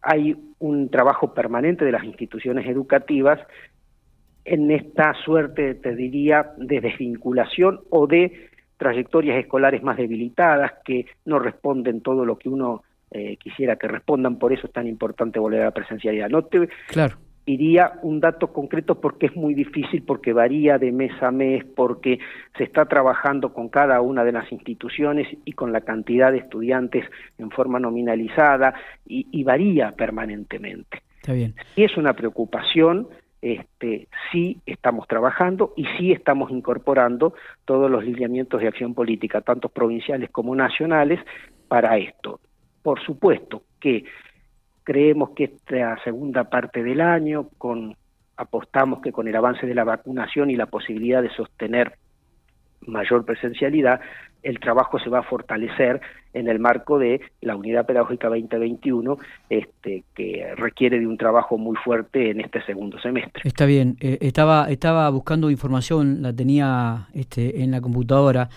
hay 0.00 0.36
un 0.62 0.88
trabajo 0.90 1.34
permanente 1.34 1.84
de 1.84 1.92
las 1.92 2.04
instituciones 2.04 2.66
educativas 2.68 3.40
en 4.44 4.70
esta 4.70 5.12
suerte, 5.24 5.74
te 5.74 5.94
diría, 5.94 6.52
de 6.56 6.80
desvinculación 6.80 7.80
o 7.90 8.06
de 8.06 8.48
trayectorias 8.76 9.38
escolares 9.38 9.82
más 9.82 9.96
debilitadas 9.96 10.72
que 10.84 11.06
no 11.24 11.38
responden 11.38 12.00
todo 12.00 12.24
lo 12.24 12.38
que 12.38 12.48
uno 12.48 12.82
eh, 13.10 13.36
quisiera 13.36 13.76
que 13.76 13.88
respondan, 13.88 14.38
por 14.38 14.52
eso 14.52 14.66
es 14.66 14.72
tan 14.72 14.86
importante 14.86 15.38
volver 15.38 15.62
a 15.62 15.66
la 15.66 15.70
presencialidad. 15.72 16.28
No 16.28 16.42
te 16.42 16.68
claro. 16.88 17.16
Iría 17.46 17.94
un 18.02 18.20
dato 18.20 18.52
concreto 18.52 19.00
porque 19.00 19.26
es 19.26 19.36
muy 19.36 19.54
difícil, 19.54 20.02
porque 20.02 20.32
varía 20.32 20.78
de 20.78 20.92
mes 20.92 21.12
a 21.22 21.30
mes, 21.30 21.64
porque 21.64 22.18
se 22.56 22.64
está 22.64 22.86
trabajando 22.86 23.52
con 23.52 23.68
cada 23.68 24.00
una 24.00 24.24
de 24.24 24.32
las 24.32 24.50
instituciones 24.52 25.26
y 25.44 25.52
con 25.52 25.72
la 25.72 25.80
cantidad 25.80 26.32
de 26.32 26.38
estudiantes 26.38 27.04
en 27.38 27.50
forma 27.50 27.80
nominalizada 27.80 28.74
y, 29.06 29.26
y 29.30 29.44
varía 29.44 29.92
permanentemente. 29.92 31.02
Está 31.20 31.32
bien. 31.32 31.54
Y 31.76 31.84
es 31.84 31.96
una 31.96 32.14
preocupación 32.14 33.08
este, 33.42 34.06
sí 34.30 34.60
estamos 34.66 35.08
trabajando 35.08 35.74
y 35.76 35.84
sí 35.98 36.12
estamos 36.12 36.52
incorporando 36.52 37.34
todos 37.64 37.90
los 37.90 38.04
lineamientos 38.04 38.60
de 38.60 38.68
acción 38.68 38.94
política, 38.94 39.40
tanto 39.40 39.68
provinciales 39.68 40.30
como 40.30 40.54
nacionales, 40.54 41.18
para 41.66 41.98
esto. 41.98 42.38
Por 42.82 43.02
supuesto 43.04 43.62
que 43.80 44.04
creemos 44.84 45.30
que 45.30 45.44
esta 45.44 46.02
segunda 46.04 46.44
parte 46.44 46.82
del 46.82 47.00
año, 47.00 47.48
con 47.58 47.96
apostamos 48.36 49.00
que 49.02 49.12
con 49.12 49.28
el 49.28 49.36
avance 49.36 49.66
de 49.66 49.74
la 49.74 49.84
vacunación 49.84 50.50
y 50.50 50.56
la 50.56 50.66
posibilidad 50.66 51.22
de 51.22 51.30
sostener 51.30 51.94
mayor 52.86 53.24
presencialidad, 53.24 54.00
el 54.42 54.58
trabajo 54.58 54.98
se 54.98 55.08
va 55.08 55.20
a 55.20 55.22
fortalecer 55.22 56.00
en 56.32 56.48
el 56.48 56.58
marco 56.58 56.98
de 56.98 57.20
la 57.40 57.54
Unidad 57.54 57.86
Pedagógica 57.86 58.28
2021, 58.28 59.18
este, 59.48 60.04
que 60.14 60.52
requiere 60.56 60.98
de 60.98 61.06
un 61.06 61.16
trabajo 61.16 61.58
muy 61.58 61.76
fuerte 61.76 62.30
en 62.30 62.40
este 62.40 62.62
segundo 62.64 62.98
semestre. 63.00 63.42
Está 63.44 63.66
bien, 63.66 63.96
eh, 64.00 64.18
estaba, 64.20 64.68
estaba 64.70 65.08
buscando 65.10 65.50
información, 65.50 66.22
la 66.22 66.32
tenía 66.32 67.08
este, 67.14 67.62
en 67.62 67.70
la 67.70 67.80
computadora. 67.80 68.48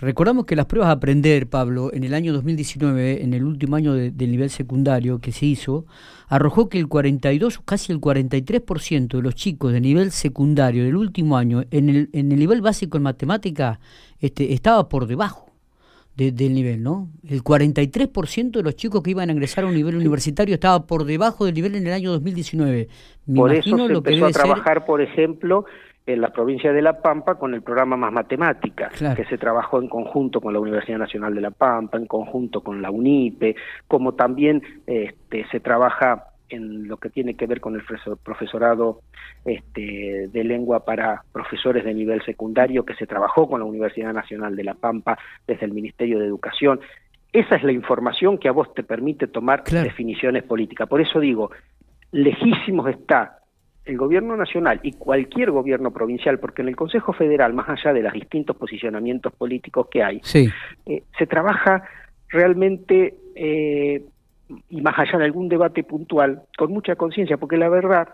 Recordamos 0.00 0.46
que 0.46 0.56
las 0.56 0.64
pruebas 0.64 0.88
a 0.88 0.92
aprender, 0.92 1.46
Pablo, 1.46 1.92
en 1.92 2.04
el 2.04 2.14
año 2.14 2.32
2019, 2.32 3.22
en 3.22 3.34
el 3.34 3.44
último 3.44 3.76
año 3.76 3.92
del 3.92 4.30
nivel 4.30 4.48
secundario 4.48 5.20
que 5.20 5.30
se 5.30 5.44
hizo, 5.44 5.84
arrojó 6.26 6.70
que 6.70 6.78
el 6.78 6.88
42, 6.88 7.60
casi 7.66 7.92
el 7.92 8.00
43% 8.00 9.08
de 9.08 9.22
los 9.22 9.34
chicos 9.34 9.74
de 9.74 9.80
nivel 9.82 10.10
secundario 10.10 10.84
del 10.84 10.96
último 10.96 11.36
año, 11.36 11.64
en 11.70 11.90
el, 11.90 12.08
en 12.14 12.32
el 12.32 12.38
nivel 12.38 12.62
básico 12.62 12.96
en 12.96 13.02
matemática, 13.02 13.78
este, 14.20 14.54
estaba 14.54 14.88
por 14.88 15.06
debajo 15.06 15.50
del 16.16 16.54
nivel, 16.54 16.82
¿no? 16.82 17.08
El 17.26 17.42
43% 17.42 18.50
de 18.50 18.62
los 18.62 18.76
chicos 18.76 19.02
que 19.02 19.10
iban 19.10 19.30
a 19.30 19.32
ingresar 19.32 19.64
a 19.64 19.68
un 19.68 19.74
nivel 19.74 19.96
universitario 19.96 20.54
estaba 20.54 20.86
por 20.86 21.04
debajo 21.04 21.46
del 21.46 21.54
nivel 21.54 21.74
en 21.76 21.86
el 21.86 21.92
año 21.92 22.10
2019. 22.10 22.88
por 23.34 23.54
eso 23.54 23.76
se 23.86 23.92
empezó 23.92 24.26
a 24.26 24.30
trabajar, 24.30 24.84
por 24.84 25.00
ejemplo, 25.00 25.64
en 26.06 26.20
la 26.20 26.32
provincia 26.32 26.72
de 26.72 26.82
La 26.82 27.00
Pampa 27.00 27.36
con 27.36 27.54
el 27.54 27.62
programa 27.62 27.96
Más 27.96 28.12
Matemáticas, 28.12 28.92
que 29.14 29.24
se 29.26 29.38
trabajó 29.38 29.80
en 29.80 29.88
conjunto 29.88 30.40
con 30.40 30.52
la 30.52 30.60
Universidad 30.60 30.98
Nacional 30.98 31.34
de 31.34 31.40
La 31.40 31.50
Pampa, 31.50 31.98
en 31.98 32.06
conjunto 32.06 32.62
con 32.62 32.82
la 32.82 32.90
UNIPE, 32.90 33.54
como 33.86 34.14
también 34.14 34.62
este, 34.86 35.46
se 35.50 35.60
trabaja 35.60 36.26
en 36.48 36.88
lo 36.88 36.96
que 36.96 37.10
tiene 37.10 37.34
que 37.34 37.46
ver 37.46 37.60
con 37.60 37.76
el 37.76 37.82
profesorado 38.24 39.02
este, 39.44 40.28
de 40.28 40.44
lengua 40.44 40.84
para 40.84 41.22
profesores 41.32 41.84
de 41.84 41.94
nivel 41.94 42.22
secundario, 42.24 42.84
que 42.84 42.94
se 42.94 43.06
trabajó 43.06 43.48
con 43.48 43.60
la 43.60 43.66
Universidad 43.66 44.12
Nacional 44.12 44.56
de 44.56 44.64
La 44.64 44.74
Pampa 44.74 45.18
desde 45.46 45.66
el 45.66 45.72
Ministerio 45.72 46.18
de 46.18 46.26
Educación. 46.26 46.80
Esa 47.32 47.54
es 47.54 47.62
la 47.62 47.72
información 47.72 48.38
que 48.38 48.48
a 48.48 48.52
vos 48.52 48.74
te 48.74 48.82
permite 48.82 49.28
tomar 49.28 49.62
definiciones 49.62 50.42
políticas. 50.42 50.88
Por 50.88 51.00
eso 51.00 51.20
digo, 51.20 51.52
lejísimos 52.10 52.88
está 52.88 53.39
el 53.90 53.98
gobierno 53.98 54.36
nacional 54.36 54.80
y 54.82 54.92
cualquier 54.92 55.50
gobierno 55.50 55.90
provincial, 55.90 56.38
porque 56.38 56.62
en 56.62 56.68
el 56.68 56.76
Consejo 56.76 57.12
Federal, 57.12 57.52
más 57.52 57.68
allá 57.68 57.92
de 57.92 58.02
los 58.02 58.12
distintos 58.12 58.56
posicionamientos 58.56 59.32
políticos 59.32 59.88
que 59.90 60.02
hay, 60.02 60.20
eh, 60.86 61.02
se 61.18 61.26
trabaja 61.26 61.82
realmente, 62.28 63.16
eh, 63.34 64.04
y 64.68 64.80
más 64.80 64.98
allá 64.98 65.18
de 65.18 65.24
algún 65.24 65.48
debate 65.48 65.82
puntual, 65.82 66.42
con 66.56 66.72
mucha 66.72 66.94
conciencia, 66.94 67.36
porque 67.36 67.56
la 67.56 67.68
verdad 67.68 68.08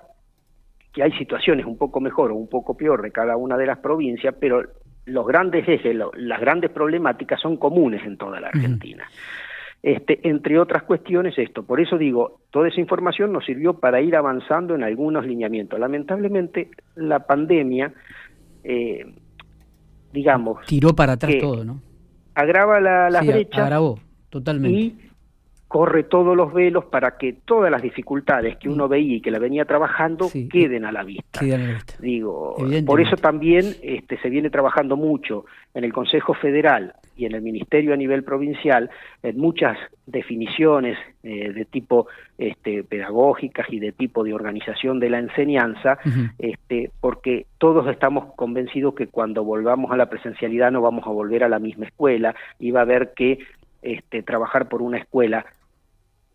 que 0.92 1.02
hay 1.02 1.12
situaciones 1.12 1.66
un 1.66 1.76
poco 1.76 2.00
mejor 2.00 2.30
o 2.30 2.36
un 2.36 2.48
poco 2.48 2.74
peor 2.74 3.02
de 3.02 3.12
cada 3.12 3.36
una 3.36 3.58
de 3.58 3.66
las 3.66 3.78
provincias, 3.78 4.34
pero 4.40 4.62
los 5.04 5.26
grandes 5.26 5.68
ejes, 5.68 5.94
las 6.14 6.40
grandes 6.40 6.70
problemáticas 6.70 7.38
son 7.40 7.58
comunes 7.58 8.02
en 8.04 8.16
toda 8.16 8.40
la 8.40 8.48
Argentina. 8.48 9.06
Este, 9.82 10.26
entre 10.28 10.58
otras 10.58 10.82
cuestiones 10.82 11.38
esto. 11.38 11.64
Por 11.64 11.80
eso 11.80 11.96
digo, 11.96 12.40
toda 12.56 12.68
esa 12.68 12.80
información 12.80 13.34
nos 13.34 13.44
sirvió 13.44 13.74
para 13.74 14.00
ir 14.00 14.16
avanzando 14.16 14.74
en 14.74 14.82
algunos 14.82 15.26
lineamientos. 15.26 15.78
Lamentablemente, 15.78 16.70
la 16.94 17.18
pandemia, 17.18 17.92
eh, 18.64 19.04
digamos... 20.10 20.64
Tiró 20.64 20.94
para 20.94 21.12
atrás 21.12 21.34
todo, 21.38 21.66
¿no? 21.66 21.82
Agrava 22.34 22.80
la, 22.80 23.10
la 23.10 23.20
brecha. 23.20 23.64
Agravó, 23.64 24.00
totalmente. 24.30 24.74
Y 24.74 24.98
corre 25.68 26.04
todos 26.04 26.34
los 26.34 26.54
velos 26.54 26.86
para 26.86 27.18
que 27.18 27.34
todas 27.44 27.70
las 27.70 27.82
dificultades 27.82 28.56
que 28.56 28.70
uno 28.70 28.88
veía 28.88 29.16
y 29.16 29.20
que 29.20 29.30
la 29.30 29.38
venía 29.38 29.66
trabajando 29.66 30.30
queden 30.50 30.86
a 30.86 30.92
la 30.92 31.04
vista. 31.04 31.40
Digo, 31.98 32.56
por 32.86 33.02
eso 33.02 33.16
también 33.16 33.66
este, 33.82 34.18
se 34.22 34.30
viene 34.30 34.48
trabajando 34.48 34.96
mucho 34.96 35.44
en 35.74 35.84
el 35.84 35.92
Consejo 35.92 36.32
Federal 36.32 36.94
y 37.16 37.24
en 37.24 37.34
el 37.34 37.42
Ministerio 37.42 37.94
a 37.94 37.96
nivel 37.96 38.22
provincial 38.22 38.90
en 39.22 39.38
muchas 39.38 39.78
definiciones 40.06 40.98
eh, 41.22 41.52
de 41.52 41.64
tipo 41.64 42.06
este, 42.38 42.84
pedagógicas 42.84 43.66
y 43.70 43.80
de 43.80 43.92
tipo 43.92 44.22
de 44.22 44.34
organización 44.34 45.00
de 45.00 45.10
la 45.10 45.18
enseñanza, 45.18 45.98
este, 46.38 46.90
porque 47.00 47.46
todos 47.58 47.88
estamos 47.88 48.34
convencidos 48.34 48.94
que 48.94 49.06
cuando 49.06 49.44
volvamos 49.44 49.90
a 49.90 49.96
la 49.96 50.10
presencialidad 50.10 50.70
no 50.70 50.82
vamos 50.82 51.06
a 51.06 51.10
volver 51.10 51.42
a 51.44 51.48
la 51.48 51.58
misma 51.58 51.86
escuela 51.86 52.34
y 52.58 52.70
va 52.70 52.80
a 52.80 52.84
haber 52.84 53.14
que 53.14 53.38
este, 53.82 54.22
trabajar 54.22 54.68
por 54.68 54.82
una 54.82 54.98
escuela 54.98 55.46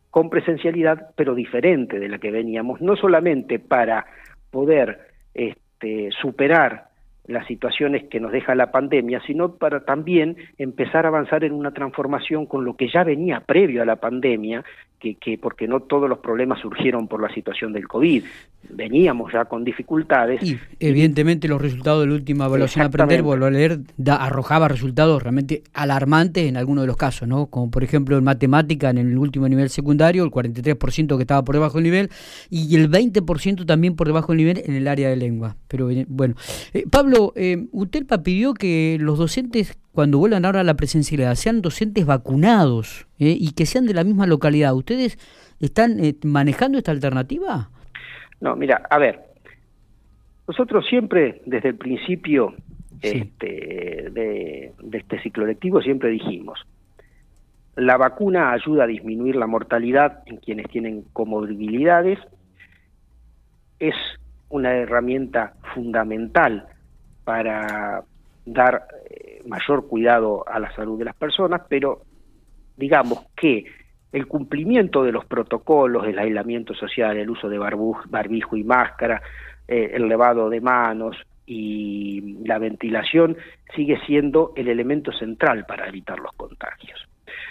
con 0.09 0.29
presencialidad, 0.29 1.11
pero 1.15 1.35
diferente 1.35 1.97
de 1.97 2.09
la 2.09 2.17
que 2.17 2.31
veníamos, 2.31 2.81
no 2.81 2.95
solamente 2.97 3.59
para 3.59 4.05
poder 4.49 4.99
este, 5.33 6.09
superar 6.21 6.90
las 7.25 7.45
situaciones 7.47 8.03
que 8.09 8.19
nos 8.19 8.31
deja 8.31 8.55
la 8.55 8.71
pandemia, 8.71 9.21
sino 9.25 9.55
para 9.55 9.85
también 9.85 10.37
empezar 10.57 11.05
a 11.05 11.09
avanzar 11.09 11.43
en 11.43 11.53
una 11.53 11.71
transformación 11.71 12.45
con 12.45 12.65
lo 12.65 12.75
que 12.75 12.89
ya 12.89 13.03
venía 13.03 13.41
previo 13.41 13.81
a 13.81 13.85
la 13.85 13.97
pandemia, 13.97 14.63
que, 14.99 15.15
que 15.15 15.37
porque 15.37 15.67
no 15.67 15.81
todos 15.81 16.09
los 16.09 16.19
problemas 16.19 16.59
surgieron 16.59 17.07
por 17.07 17.21
la 17.21 17.33
situación 17.33 17.73
del 17.73 17.87
COVID, 17.87 18.23
veníamos 18.69 19.31
ya 19.33 19.45
con 19.45 19.63
dificultades. 19.63 20.41
Y 20.43 20.59
evidentemente 20.79 21.47
los 21.47 21.61
resultados 21.61 22.01
de 22.01 22.07
la 22.07 22.13
última 22.13 22.45
evaluación 22.45 22.85
aprender, 22.85 23.21
vuelvo 23.21 23.45
a 23.45 23.49
leer, 23.49 23.81
arrojaba 24.07 24.67
resultados 24.67 25.21
realmente 25.21 25.63
alarmantes 25.73 26.47
en 26.47 26.57
algunos 26.57 26.83
de 26.83 26.87
los 26.87 26.97
casos, 26.97 27.27
¿no? 27.27 27.47
Como 27.47 27.71
por 27.71 27.83
ejemplo 27.83 28.17
en 28.17 28.23
matemática 28.23 28.89
en 28.89 28.97
el 28.97 29.17
último 29.17 29.47
nivel 29.47 29.69
secundario, 29.69 30.23
el 30.23 30.31
43% 30.31 31.15
que 31.17 31.21
estaba 31.21 31.43
por 31.43 31.55
debajo 31.55 31.75
del 31.75 31.83
nivel 31.83 32.09
y 32.49 32.75
el 32.75 32.89
20% 32.89 33.65
también 33.65 33.95
por 33.95 34.07
debajo 34.07 34.31
del 34.31 34.37
nivel 34.37 34.61
en 34.65 34.75
el 34.75 34.87
área 34.87 35.09
de 35.09 35.15
lengua. 35.15 35.57
Pero 35.67 35.89
bueno, 36.07 36.35
eh, 36.73 36.85
Pablo, 36.89 37.33
eh, 37.35 37.67
UTELPA 37.71 38.23
pidió 38.23 38.53
que 38.53 38.97
los 38.99 39.17
docentes 39.17 39.77
cuando 39.91 40.17
vuelvan 40.17 40.45
ahora 40.45 40.61
a 40.61 40.63
la 40.63 40.75
presencialidad 40.75 41.35
sean 41.35 41.61
docentes 41.61 42.05
vacunados 42.05 43.07
eh, 43.19 43.35
y 43.37 43.51
que 43.51 43.65
sean 43.65 43.85
de 43.85 43.93
la 43.93 44.03
misma 44.03 44.25
localidad. 44.25 44.73
¿Ustedes 44.73 45.17
están 45.59 46.03
eh, 46.03 46.15
manejando 46.23 46.77
esta 46.77 46.91
alternativa? 46.91 47.69
No, 48.41 48.55
mira, 48.55 48.81
a 48.89 48.97
ver, 48.97 49.19
nosotros 50.47 50.85
siempre, 50.87 51.41
desde 51.45 51.69
el 51.69 51.75
principio 51.75 52.55
este, 53.01 54.09
de, 54.11 54.73
este 54.91 55.21
ciclo 55.21 55.45
lectivo, 55.45 55.81
siempre 55.81 56.09
dijimos, 56.09 56.59
la 57.75 57.97
vacuna 57.97 58.51
ayuda 58.51 58.83
a 58.83 58.87
disminuir 58.87 59.35
la 59.35 59.47
mortalidad 59.47 60.23
en 60.25 60.37
quienes 60.37 60.67
tienen 60.69 61.03
comorbilidades, 61.13 62.19
es 63.79 63.95
una 64.49 64.73
herramienta 64.75 65.53
fundamental 65.73 66.67
para 67.23 68.03
dar 68.45 68.87
eh, 69.09 69.41
mayor 69.45 69.87
cuidado 69.87 70.43
a 70.47 70.59
la 70.59 70.73
salud 70.75 70.99
de 70.99 71.05
las 71.05 71.15
personas, 71.15 71.61
pero 71.69 72.01
digamos 72.75 73.25
que 73.35 73.65
el 74.11 74.27
cumplimiento 74.27 75.03
de 75.03 75.11
los 75.11 75.25
protocolos, 75.25 76.07
el 76.07 76.19
aislamiento 76.19 76.73
social, 76.73 77.17
el 77.17 77.29
uso 77.29 77.49
de 77.49 77.57
barbijo 77.57 78.57
y 78.57 78.63
máscara, 78.63 79.21
eh, 79.67 79.91
el 79.93 80.09
lavado 80.09 80.49
de 80.49 80.61
manos 80.61 81.17
y 81.45 82.37
la 82.45 82.59
ventilación 82.59 83.37
sigue 83.75 83.99
siendo 84.05 84.53
el 84.55 84.67
elemento 84.67 85.11
central 85.11 85.65
para 85.65 85.87
evitar 85.87 86.19
los 86.19 86.31
contagios. 86.33 87.07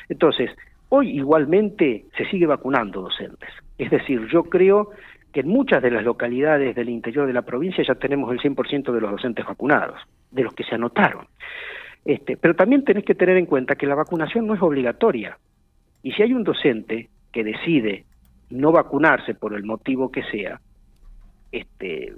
Entonces, 0.09 0.51
hoy 0.91 1.17
igualmente 1.17 2.05
se 2.17 2.27
sigue 2.27 2.47
vacunando 2.47 3.03
docentes. 3.03 3.51
Es 3.79 3.91
decir, 3.91 4.27
yo 4.29 4.45
creo 4.45 4.91
que 5.33 5.41
en 5.41 5.49
muchas 5.49 5.83
de 5.83 5.91
las 5.91 6.05
localidades 6.05 6.75
del 6.75 6.89
interior 6.89 7.27
de 7.27 7.33
la 7.33 7.43
provincia 7.43 7.85
ya 7.87 7.95
tenemos 7.95 8.31
el 8.33 8.41
100% 8.41 8.93
de 8.93 9.01
los 9.01 9.11
docentes 9.11 9.47
vacunados, 9.47 10.01
de 10.31 10.43
los 10.43 10.53
que 10.55 10.65
se 10.65 10.75
anotaron. 10.75 11.27
Este, 12.05 12.37
pero 12.37 12.55
también 12.55 12.85
tenés 12.85 13.05
que 13.05 13.15
tener 13.15 13.37
en 13.37 13.47
cuenta 13.47 13.77
que 13.77 13.87
la 13.87 13.95
vacunación 13.95 14.47
no 14.47 14.55
es 14.55 14.63
obligatoria. 14.63 15.39
Y 16.03 16.13
si 16.13 16.23
hay 16.23 16.33
un 16.33 16.45
docente 16.45 17.09
que 17.33 17.45
decide 17.45 18.05
no 18.51 18.73
vacunarse 18.73 19.35
por 19.35 19.55
el 19.55 19.65
motivo 19.65 20.11
que 20.11 20.23
sea, 20.25 20.61
este, 21.53 22.13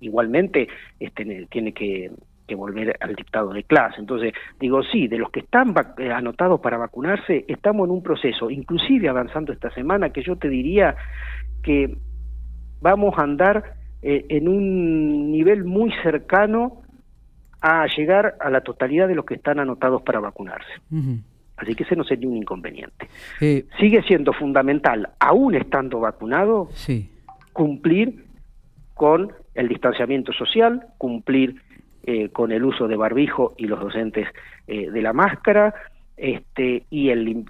igualmente 0.00 0.68
este, 1.00 1.46
tiene 1.50 1.72
que, 1.72 2.10
volver 2.56 2.96
al 3.00 3.16
dictado 3.16 3.52
de 3.52 3.64
clase. 3.64 3.96
Entonces, 3.98 4.32
digo, 4.60 4.82
sí, 4.84 5.08
de 5.08 5.18
los 5.18 5.30
que 5.30 5.40
están 5.40 5.74
eh, 5.98 6.12
anotados 6.12 6.60
para 6.60 6.78
vacunarse, 6.78 7.44
estamos 7.48 7.86
en 7.86 7.90
un 7.90 8.02
proceso, 8.02 8.48
inclusive 8.48 9.08
avanzando 9.08 9.52
esta 9.52 9.70
semana, 9.70 10.10
que 10.10 10.22
yo 10.22 10.36
te 10.36 10.48
diría 10.48 10.94
que 11.64 11.96
vamos 12.80 13.18
a 13.18 13.22
andar 13.22 13.74
eh, 14.02 14.26
en 14.28 14.46
un 14.46 15.32
nivel 15.32 15.64
muy 15.64 15.90
cercano 16.02 16.82
a 17.60 17.86
llegar 17.86 18.36
a 18.38 18.50
la 18.50 18.60
totalidad 18.60 19.08
de 19.08 19.14
los 19.14 19.24
que 19.24 19.34
están 19.34 19.58
anotados 19.58 20.02
para 20.02 20.20
vacunarse. 20.20 20.70
Así 21.56 21.74
que 21.74 21.84
ese 21.84 21.96
no 21.96 22.04
sería 22.04 22.28
un 22.28 22.36
inconveniente. 22.36 23.08
Eh, 23.40 23.64
Sigue 23.78 24.02
siendo 24.02 24.32
fundamental, 24.32 25.10
aún 25.20 25.54
estando 25.54 26.00
vacunado, 26.00 26.68
cumplir 27.52 28.24
con 28.94 29.32
el 29.54 29.68
distanciamiento 29.68 30.32
social, 30.32 30.86
cumplir 30.98 31.56
eh, 32.04 32.28
con 32.30 32.52
el 32.52 32.64
uso 32.64 32.88
de 32.88 32.96
barbijo 32.96 33.54
y 33.56 33.66
los 33.66 33.80
docentes 33.80 34.28
eh, 34.66 34.90
de 34.90 35.02
la 35.02 35.12
máscara, 35.12 35.74
este, 36.16 36.84
y 36.90 37.08
el, 37.08 37.44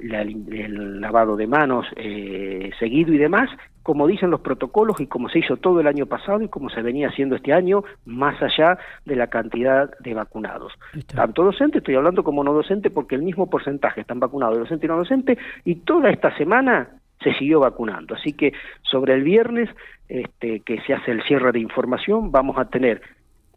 lavado 1.01 1.37
de 1.37 1.47
manos 1.47 1.87
eh, 1.97 2.71
seguido 2.79 3.13
y 3.13 3.19
demás, 3.19 3.51
como 3.85 4.07
dicen 4.07 4.31
los 4.31 4.41
protocolos 4.41 4.99
y 4.99 5.07
como 5.07 5.29
se 5.29 5.41
hizo 5.41 5.59
todo 5.59 5.79
el 5.79 5.87
año 5.87 6.07
pasado 6.07 6.41
y 6.41 6.49
como 6.49 6.71
se 6.71 6.81
venía 6.81 7.09
haciendo 7.09 7.37
este 7.37 7.53
año, 7.53 7.85
más 8.07 8.43
allá 8.43 8.79
de 9.05 9.15
la 9.15 9.27
cantidad 9.27 9.91
de 10.01 10.15
vacunados. 10.15 10.73
Tanto 11.15 11.45
docente, 11.45 11.79
estoy 11.79 11.95
hablando 11.95 12.25
como 12.25 12.43
no 12.43 12.55
docente, 12.55 12.89
porque 12.89 13.15
el 13.15 13.23
mismo 13.23 13.51
porcentaje 13.51 14.01
están 14.01 14.21
vacunados, 14.21 14.59
docente 14.59 14.87
y 14.87 14.89
no 14.89 14.97
docente, 14.97 15.39
y 15.67 15.75
toda 15.77 16.09
esta 16.09 16.35
semana 16.39 16.89
se 17.23 17.35
siguió 17.35 17.61
vacunando. 17.61 18.15
Así 18.15 18.33
que 18.33 18.55
sobre 18.83 19.13
el 19.13 19.23
viernes, 19.23 19.69
este, 20.09 20.61
que 20.61 20.81
se 20.81 20.95
hace 20.95 21.11
el 21.11 21.23
cierre 21.25 21.53
de 21.53 21.61
información, 21.61 22.33
vamos 22.33 22.57
a 22.57 22.65
tener 22.65 23.03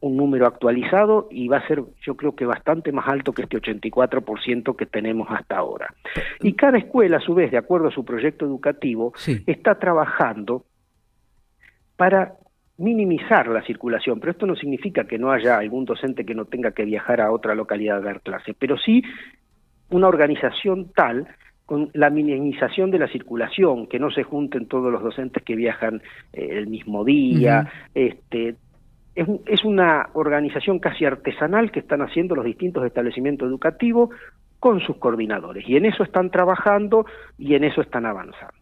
un 0.01 0.17
número 0.17 0.47
actualizado 0.47 1.27
y 1.31 1.47
va 1.47 1.57
a 1.57 1.67
ser 1.67 1.83
yo 2.01 2.15
creo 2.15 2.35
que 2.35 2.45
bastante 2.45 2.91
más 2.91 3.07
alto 3.07 3.33
que 3.33 3.43
este 3.43 3.57
84% 3.57 4.75
que 4.75 4.85
tenemos 4.85 5.27
hasta 5.29 5.57
ahora. 5.57 5.93
Y 6.41 6.53
cada 6.53 6.77
escuela, 6.77 7.17
a 7.17 7.21
su 7.21 7.33
vez, 7.33 7.51
de 7.51 7.57
acuerdo 7.57 7.87
a 7.87 7.91
su 7.91 8.05
proyecto 8.05 8.45
educativo, 8.45 9.13
está 9.45 9.75
trabajando 9.79 10.65
para 11.95 12.33
minimizar 12.77 13.47
la 13.47 13.63
circulación, 13.63 14.19
pero 14.19 14.31
esto 14.31 14.45
no 14.45 14.55
significa 14.55 15.05
que 15.05 15.17
no 15.17 15.31
haya 15.31 15.57
algún 15.57 15.85
docente 15.85 16.25
que 16.25 16.35
no 16.35 16.45
tenga 16.45 16.71
que 16.71 16.85
viajar 16.85 17.21
a 17.21 17.31
otra 17.31 17.55
localidad 17.55 17.97
a 17.97 18.01
dar 18.01 18.21
clase, 18.21 18.53
pero 18.53 18.77
sí 18.77 19.03
una 19.89 20.07
organización 20.07 20.91
tal 20.93 21.27
con 21.65 21.89
la 21.93 22.09
minimización 22.09 22.91
de 22.91 22.99
la 22.99 23.09
circulación, 23.09 23.87
que 23.87 23.99
no 23.99 24.09
se 24.09 24.23
junten 24.23 24.67
todos 24.67 24.89
los 24.89 25.03
docentes 25.03 25.43
que 25.43 25.55
viajan 25.55 26.01
eh, 26.31 26.47
el 26.51 26.67
mismo 26.67 27.03
día, 27.03 27.69
este, 27.93 28.55
es, 29.17 29.65
una 29.65 30.09
organización 30.13 30.79
casi 30.79 31.05
artesanal 31.05 31.71
que 31.71 31.79
están 31.79 32.01
haciendo 32.01 32.35
los 32.35 32.45
distintos 32.45 32.85
establecimientos 32.85 33.47
educativos 33.47 34.09
con 34.59 34.79
sus 34.81 34.97
coordinadores. 34.97 35.67
Y 35.67 35.75
en 35.75 35.85
eso 35.85 36.03
están 36.03 36.29
trabajando 36.29 37.05
y 37.37 37.55
en 37.55 37.63
eso 37.63 37.81
están 37.81 38.05
avanzando. 38.05 38.53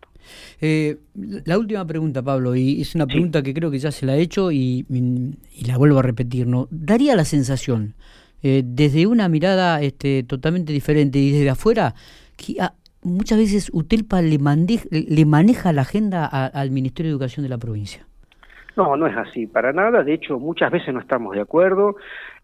Eh, 0.60 0.98
la 1.46 1.60
última 1.60 1.86
pregunta, 1.86 2.24
Pablo, 2.24 2.56
y 2.56 2.82
es 2.82 2.96
una 2.96 3.06
pregunta 3.06 3.44
que 3.44 3.54
creo 3.54 3.70
que 3.70 3.80
ya 3.80 3.92
se 3.92 4.06
la 4.06 4.16
he 4.16 4.22
hecho 4.22 4.52
y, 4.52 4.86
la 5.68 5.78
vuelvo 5.78 6.00
a 6.00 6.02
repetir. 6.02 6.48
¿no? 6.48 6.68
Daría 6.72 7.16
la 7.16 7.26
sensación, 7.26 7.94
eh, 8.42 8.64
desde 8.66 9.08
una 9.08 9.28
mirada 9.30 9.82
este, 9.82 10.24
totalmente 10.24 10.74
diferente 10.74 11.20
y 11.20 11.32
desde 11.32 11.50
afuera, 11.50 11.96
que 12.38 12.56
muchas 13.04 13.38
veces 13.38 13.70
UTELPA 13.74 14.22
le, 14.22 14.40
le 14.90 15.26
maneja 15.26 15.74
la 15.74 15.82
agenda 15.82 16.26
al 16.26 16.72
Ministerio 16.72 17.10
de 17.10 17.14
Educación 17.14 17.44
de 17.44 17.50
la 17.50 17.58
provincia. 17.58 18.08
No, 18.78 18.98
no 18.98 19.08
es 19.08 19.16
así, 19.16 19.48
para 19.48 19.72
nada. 19.72 20.04
De 20.04 20.14
hecho, 20.14 20.40
muchas 20.40 20.72
veces 20.72 20.94
no 20.94 21.00
estamos 21.00 21.34
de 21.34 21.42
acuerdo. 21.42 21.96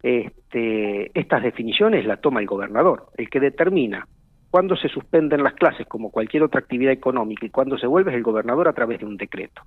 Este, 0.01 1.17
estas 1.19 1.43
definiciones 1.43 2.05
las 2.05 2.21
toma 2.21 2.39
el 2.39 2.47
gobernador, 2.47 3.07
el 3.17 3.29
que 3.29 3.39
determina 3.39 4.07
cuándo 4.49 4.75
se 4.75 4.89
suspenden 4.89 5.43
las 5.43 5.53
clases 5.53 5.87
como 5.87 6.11
cualquier 6.11 6.43
otra 6.43 6.59
actividad 6.59 6.93
económica 6.93 7.45
y 7.45 7.49
cuándo 7.49 7.77
se 7.77 7.87
vuelve 7.87 8.11
es 8.11 8.17
el 8.17 8.23
gobernador 8.23 8.67
a 8.67 8.73
través 8.73 8.99
de 8.99 9.05
un 9.05 9.17
decreto. 9.17 9.61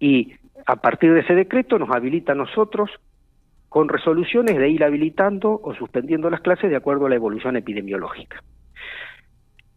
Y 0.00 0.34
a 0.66 0.76
partir 0.76 1.12
de 1.12 1.20
ese 1.20 1.34
decreto 1.34 1.78
nos 1.78 1.90
habilita 1.90 2.32
a 2.32 2.36
nosotros 2.36 2.90
con 3.68 3.88
resoluciones 3.88 4.56
de 4.56 4.68
ir 4.68 4.84
habilitando 4.84 5.60
o 5.62 5.74
suspendiendo 5.74 6.30
las 6.30 6.40
clases 6.40 6.70
de 6.70 6.76
acuerdo 6.76 7.06
a 7.06 7.08
la 7.10 7.16
evolución 7.16 7.56
epidemiológica. 7.56 8.42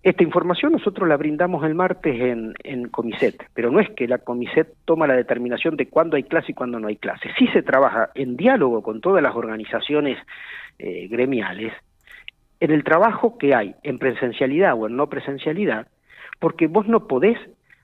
Esta 0.04 0.24
información 0.24 0.72
nosotros 0.72 1.08
la 1.08 1.16
brindamos 1.16 1.64
el 1.64 1.76
martes 1.76 2.20
en, 2.20 2.56
en 2.64 2.88
Comiset, 2.88 3.46
pero 3.54 3.70
no 3.70 3.80
es 3.80 3.90
que 3.92 4.08
la 4.08 4.18
Comiset 4.18 4.74
toma 4.84 5.06
la 5.06 5.14
determinación 5.14 5.76
de 5.76 5.90
cuándo 5.90 6.16
hay 6.16 6.24
clase 6.24 6.54
y 6.54 6.56
cuándo 6.56 6.80
no 6.80 6.88
hay 6.88 6.98
clase. 6.98 7.30
Sí 7.38 7.48
se 7.48 7.62
trabaja 7.62 8.10
en 8.16 8.36
diálogo 8.36 8.82
con 8.82 9.00
todas 9.00 9.22
las 9.22 9.36
organizaciones 9.36 10.18
eh, 10.80 11.08
gremiales 11.08 11.74
en 12.60 12.72
el 12.72 12.84
trabajo 12.84 13.38
que 13.38 13.54
hay 13.54 13.76
en 13.84 14.00
presencialidad 14.00 14.74
o 14.76 14.88
en 14.88 14.96
no 14.96 15.08
presencialidad, 15.08 15.88
porque 16.40 16.68
vos 16.68 16.88
no 16.88 17.08
podés 17.08 17.38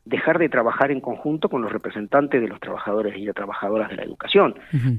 dejar 0.07 0.39
de 0.39 0.49
trabajar 0.49 0.91
en 0.91 1.01
conjunto 1.01 1.49
con 1.49 1.61
los 1.61 1.71
representantes 1.71 2.41
de 2.41 2.47
los 2.47 2.59
trabajadores 2.59 3.17
y 3.17 3.25
las 3.25 3.35
trabajadoras 3.35 3.89
de 3.89 3.97
la 3.97 4.03
educación. 4.03 4.55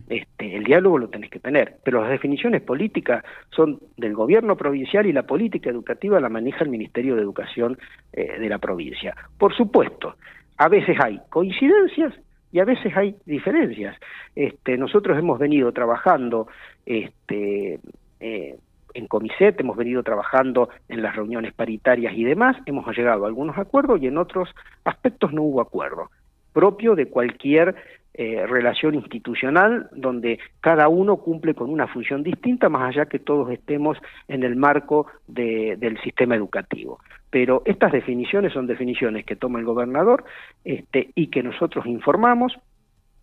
este, 0.09 0.57
el 0.57 0.65
diálogo 0.65 0.99
lo 0.99 1.09
tenés 1.09 1.31
que 1.31 1.41
tener, 1.41 1.77
pero 1.83 2.03
las 2.03 2.11
definiciones 2.11 2.63
políticas 2.63 3.25
son 3.51 3.79
del 3.97 4.15
gobierno 4.15 4.57
provincial 4.57 5.07
y 5.07 5.13
la 5.13 5.23
política 5.23 5.71
educativa 5.71 6.21
la 6.21 6.29
maneja 6.29 6.65
el 6.65 6.71
Ministerio 6.71 7.17
de 7.17 7.23
Educación 7.23 7.79
eh, 8.13 8.39
de 8.39 8.49
la 8.49 8.59
provincia. 8.59 9.17
Por 9.39 9.55
supuesto, 9.55 10.17
a 10.57 10.69
veces 10.69 10.97
hay 11.01 11.21
coincidencias 11.31 12.15
y 12.53 12.61
a 12.61 12.65
veces 12.65 12.97
hay 12.97 13.15
diferencias. 13.27 13.97
Este, 14.35 14.77
nosotros 14.77 15.19
hemos 15.19 15.39
venido 15.39 15.73
trabajando 15.73 16.49
este, 16.85 17.81
eh, 18.21 18.57
en 18.95 19.07
Comiset, 19.07 19.59
hemos 19.61 19.77
venido 19.77 20.03
trabajando 20.03 20.69
en 20.89 21.03
las 21.03 21.17
reuniones 21.17 21.53
paritarias 21.53 22.15
y 22.15 22.25
demás, 22.25 22.57
hemos 22.67 22.87
llegado 22.97 23.25
a 23.25 23.29
algunos 23.29 23.59
acuerdos 23.59 24.01
y 24.03 24.07
en 24.07 24.19
otros 24.19 24.49
aspectos 24.85 25.33
no 25.33 25.43
hubo 25.43 25.61
acuerdo, 25.61 26.11
propio 26.53 26.95
de 26.95 27.07
cualquier 27.07 27.75
eh, 28.21 28.45
relación 28.49 28.97
institucional 28.97 29.89
donde 29.93 30.41
cada 30.61 30.89
uno 30.89 31.19
cumple 31.19 31.55
con 31.55 31.71
una 31.71 31.87
función 31.87 32.25
distinta, 32.25 32.69
más 32.69 32.89
allá 32.89 33.07
que 33.07 33.21
todos 33.21 33.49
estemos 33.53 33.97
en 34.27 34.43
el 34.43 34.57
marco 34.57 35.07
del 35.29 36.01
sistema 36.03 36.35
educativo. 36.35 36.99
Pero 37.31 37.63
estas 37.65 37.93
definiciones 37.93 38.53
son 38.53 38.67
definiciones 38.67 39.25
que 39.25 39.37
toma 39.37 39.61
el 39.61 39.67
gobernador 39.67 40.25
este, 40.65 41.11
y 41.15 41.29
que 41.29 41.45
nosotros 41.45 41.87
informamos 41.87 42.59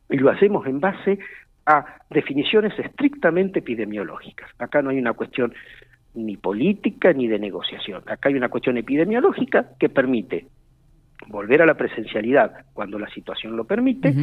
y 0.10 0.18
lo 0.18 0.30
hacemos 0.30 0.66
en 0.66 0.80
base 0.80 1.20
a 1.66 1.86
definiciones 2.10 2.78
estrictamente 2.78 3.60
epidemiológicas. 3.60 4.50
Acá 4.60 4.82
no 4.82 4.90
hay 4.90 5.00
una 5.00 5.14
cuestión 5.14 5.54
ni 6.14 6.38
política 6.38 7.12
ni 7.14 7.28
de 7.28 7.40
negociación. 7.40 8.04
Acá 8.06 8.30
hay 8.30 8.36
una 8.36 8.50
cuestión 8.50 8.78
epidemiológica 8.78 9.72
que 9.80 9.90
permite 9.90 10.48
volver 11.28 11.62
a 11.62 11.66
la 11.66 11.76
presencialidad 11.76 12.66
cuando 12.74 13.00
la 13.00 13.10
situación 13.10 13.58
lo 13.58 13.66
permite, 13.66 14.14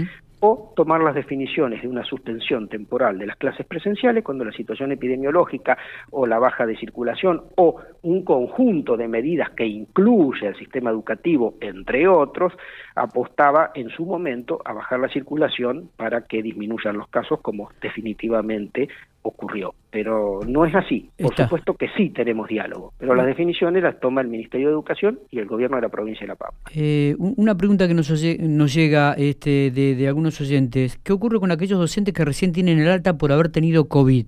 o 0.44 0.72
tomar 0.74 1.00
las 1.00 1.14
definiciones 1.14 1.82
de 1.82 1.88
una 1.88 2.04
suspensión 2.04 2.68
temporal 2.68 3.16
de 3.16 3.26
las 3.26 3.36
clases 3.36 3.64
presenciales 3.64 4.24
cuando 4.24 4.44
la 4.44 4.50
situación 4.50 4.90
epidemiológica 4.90 5.78
o 6.10 6.26
la 6.26 6.40
baja 6.40 6.66
de 6.66 6.76
circulación 6.76 7.44
o 7.56 7.76
un 8.02 8.24
conjunto 8.24 8.96
de 8.96 9.06
medidas 9.06 9.50
que 9.50 9.64
incluye 9.64 10.48
el 10.48 10.56
sistema 10.56 10.90
educativo, 10.90 11.54
entre 11.60 12.08
otros, 12.08 12.52
apostaba 12.96 13.70
en 13.76 13.88
su 13.90 14.04
momento 14.04 14.60
a 14.64 14.72
bajar 14.72 14.98
la 14.98 15.08
circulación 15.08 15.90
para 15.96 16.22
que 16.22 16.42
disminuyan 16.42 16.98
los 16.98 17.06
casos 17.06 17.40
como 17.40 17.70
definitivamente 17.80 18.88
ocurrió. 19.22 19.74
Pero 19.90 20.40
no 20.46 20.64
es 20.64 20.74
así. 20.74 21.10
Por 21.18 21.34
supuesto 21.34 21.74
que 21.74 21.88
sí 21.96 22.10
tenemos 22.10 22.48
diálogo, 22.48 22.92
pero 22.98 23.14
las 23.14 23.26
definiciones 23.26 23.82
las 23.82 23.98
toma 24.00 24.20
el 24.20 24.28
Ministerio 24.28 24.68
de 24.68 24.72
Educación 24.72 25.20
y 25.30 25.38
el 25.38 25.46
Gobierno 25.46 25.76
de 25.76 25.82
la 25.82 25.88
provincia 25.88 26.22
de 26.22 26.28
La 26.28 26.36
Pampa. 26.36 26.56
Eh, 26.74 27.14
una 27.18 27.56
pregunta 27.56 27.86
que 27.86 27.94
nos, 27.94 28.10
nos 28.40 28.74
llega 28.74 29.12
este, 29.14 29.70
de, 29.70 30.08
algunos 30.08 30.40
oyentes. 30.40 30.98
¿Qué 30.98 31.12
ocurre 31.12 31.40
con 31.40 31.50
aquellos 31.50 31.78
docentes 31.78 32.14
que 32.14 32.24
recién 32.24 32.52
tienen 32.52 32.78
el 32.78 32.88
alta 32.88 33.16
por 33.18 33.32
haber 33.32 33.50
tenido 33.50 33.88
COVID? 33.88 34.26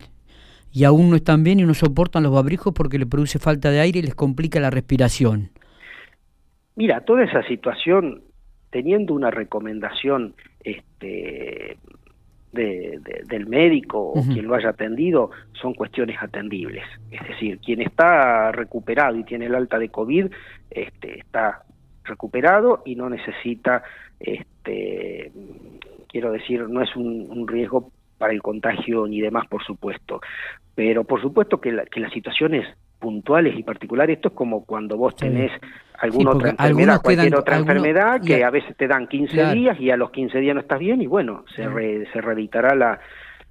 y 0.76 0.82
aún 0.82 1.08
no 1.08 1.14
están 1.14 1.44
bien 1.44 1.60
y 1.60 1.62
no 1.62 1.72
soportan 1.72 2.24
los 2.24 2.32
babrijos 2.32 2.74
porque 2.74 2.98
le 2.98 3.06
produce 3.06 3.38
falta 3.38 3.70
de 3.70 3.78
aire 3.78 4.00
y 4.00 4.02
les 4.02 4.16
complica 4.16 4.58
la 4.58 4.70
respiración. 4.70 5.50
Mira, 6.74 7.02
toda 7.02 7.22
esa 7.22 7.44
situación, 7.44 8.22
teniendo 8.70 9.14
una 9.14 9.30
recomendación 9.30 10.34
este, 10.64 11.76
del 12.54 13.46
médico 13.46 14.12
o 14.12 14.22
quien 14.22 14.46
lo 14.46 14.54
haya 14.54 14.70
atendido, 14.70 15.30
son 15.52 15.74
cuestiones 15.74 16.16
atendibles. 16.20 16.84
Es 17.10 17.26
decir, 17.28 17.58
quien 17.58 17.82
está 17.82 18.52
recuperado 18.52 19.16
y 19.16 19.24
tiene 19.24 19.46
el 19.46 19.54
alta 19.54 19.78
de 19.78 19.88
COVID, 19.88 20.26
este, 20.70 21.18
está 21.18 21.64
recuperado 22.04 22.82
y 22.84 22.96
no 22.96 23.10
necesita, 23.10 23.82
este, 24.20 25.32
quiero 26.08 26.30
decir, 26.32 26.68
no 26.68 26.82
es 26.82 26.94
un, 26.96 27.46
riesgo 27.48 27.90
para 28.18 28.32
el 28.32 28.42
contagio 28.42 29.06
ni 29.06 29.20
demás, 29.20 29.46
por 29.48 29.64
supuesto. 29.64 30.20
Pero 30.74 31.04
por 31.04 31.20
supuesto 31.20 31.60
que, 31.60 31.76
que 31.90 32.00
las 32.00 32.12
situaciones 32.12 32.66
puntuales 33.04 33.54
y 33.58 33.62
particulares, 33.62 34.16
esto 34.16 34.28
es 34.28 34.34
como 34.34 34.64
cuando 34.64 34.96
vos 34.96 35.14
tenés 35.14 35.52
alguna 35.98 36.30
otra 36.30 36.50
enfermedad, 36.50 37.02
cualquier 37.02 37.36
otra 37.36 37.58
enfermedad, 37.58 38.22
que 38.22 38.42
a, 38.42 38.48
veces 38.48 38.74
te 38.78 38.88
dan 38.88 39.06
15 39.08 39.52
días 39.52 39.78
y 39.78 39.90
a 39.90 39.96
los 39.98 40.10
15 40.10 40.38
días 40.38 40.54
no 40.54 40.62
estás 40.62 40.78
bien 40.78 41.02
y 41.02 41.06
bueno, 41.06 41.44
se, 41.54 41.64
se 42.10 42.20
reeditará 42.22 42.74
la, 42.74 42.98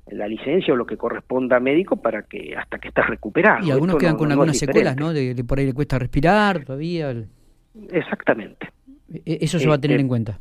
la 0.08 0.28
licencia 0.28 0.74
o 0.74 0.78
lo 0.78 0.88
que 0.88 0.98
corresponda 0.98 1.58
a 1.58 1.60
médico 1.60 1.98
para 1.98 2.24
que 2.24 2.56
hasta 2.58 2.80
que 2.80 2.88
estás 2.88 3.08
recuperado. 3.08 3.64
Y 3.64 3.70
algunos 3.70 3.98
quedan 3.98 4.18
con 4.18 4.32
algunas 4.32 4.58
secuelas, 4.58 4.98
¿no? 4.98 5.14
De, 5.14 5.44
por 5.48 5.60
ahí 5.60 5.68
le 5.68 5.74
cuesta 5.74 6.00
respirar 6.00 6.66
todavía. 6.66 7.14
Exactamente. 7.92 8.70
E, 9.14 9.38
eso 9.42 9.60
se 9.60 9.68
va 9.68 9.76
a 9.76 9.82
tener 9.82 10.00
en 10.00 10.08
cuenta. 10.08 10.40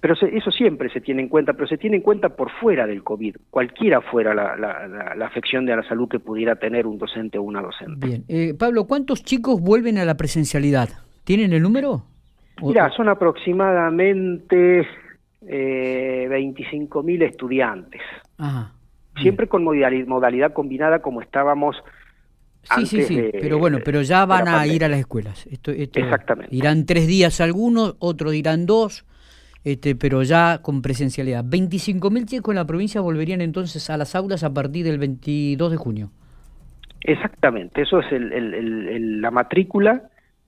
Pero 0.00 0.14
eso 0.14 0.50
siempre 0.52 0.90
se 0.90 1.00
tiene 1.00 1.22
en 1.22 1.28
cuenta, 1.28 1.54
pero 1.54 1.66
se 1.66 1.76
tiene 1.76 1.96
en 1.96 2.02
cuenta 2.02 2.28
por 2.28 2.50
fuera 2.50 2.86
del 2.86 3.02
COVID, 3.02 3.36
cualquiera 3.50 4.00
fuera 4.00 4.32
la, 4.32 4.56
la, 4.56 5.26
afección 5.26 5.66
de 5.66 5.74
la 5.74 5.82
salud 5.88 6.08
que 6.08 6.20
pudiera 6.20 6.56
tener 6.56 6.86
un 6.86 6.98
docente 6.98 7.36
o 7.38 7.42
una 7.42 7.60
docente. 7.62 8.06
Bien. 8.06 8.24
Eh, 8.28 8.54
Pablo, 8.54 8.84
¿cuántos 8.84 9.24
chicos 9.24 9.60
vuelven 9.60 9.98
a 9.98 10.04
la 10.04 10.16
presencialidad? 10.16 10.88
¿Tienen 11.24 11.52
el 11.52 11.62
número? 11.62 12.04
Mira, 12.62 12.90
son 12.90 13.08
aproximadamente 13.08 14.86
eh, 15.46 16.28
25.000 16.30 17.22
estudiantes. 17.22 18.02
Siempre 19.20 19.48
con 19.48 19.64
modalidad, 19.64 20.52
combinada 20.52 21.00
como 21.00 21.22
estábamos 21.22 21.76
Sí, 22.76 22.86
sí, 22.86 23.02
sí, 23.04 23.22
pero 23.32 23.58
bueno, 23.58 23.78
pero 23.82 24.02
ya 24.02 24.26
van 24.26 24.46
a 24.46 24.66
ir 24.66 24.84
a 24.84 24.88
las 24.88 25.00
escuelas. 25.00 25.46
Esto, 25.46 25.70
Exactamente. 25.70 26.54
Irán 26.54 26.84
tres 26.84 27.06
días 27.06 27.40
algunos, 27.40 27.96
otros 27.98 28.34
irán 28.34 28.66
dos, 28.66 29.06
este, 29.64 29.94
pero 29.94 30.22
ya 30.22 30.60
con 30.62 30.82
presencialidad. 30.82 31.44
25.000 31.44 32.24
chicos 32.26 32.52
en 32.52 32.56
la 32.56 32.66
provincia 32.66 33.00
volverían 33.00 33.40
entonces 33.40 33.90
a 33.90 33.96
las 33.96 34.14
aulas 34.14 34.44
a 34.44 34.52
partir 34.52 34.84
del 34.84 34.98
22 34.98 35.70
de 35.70 35.76
junio. 35.76 36.10
Exactamente, 37.02 37.82
eso 37.82 38.00
es 38.00 38.12
el, 38.12 39.20
la 39.20 39.30
matrícula 39.30 40.02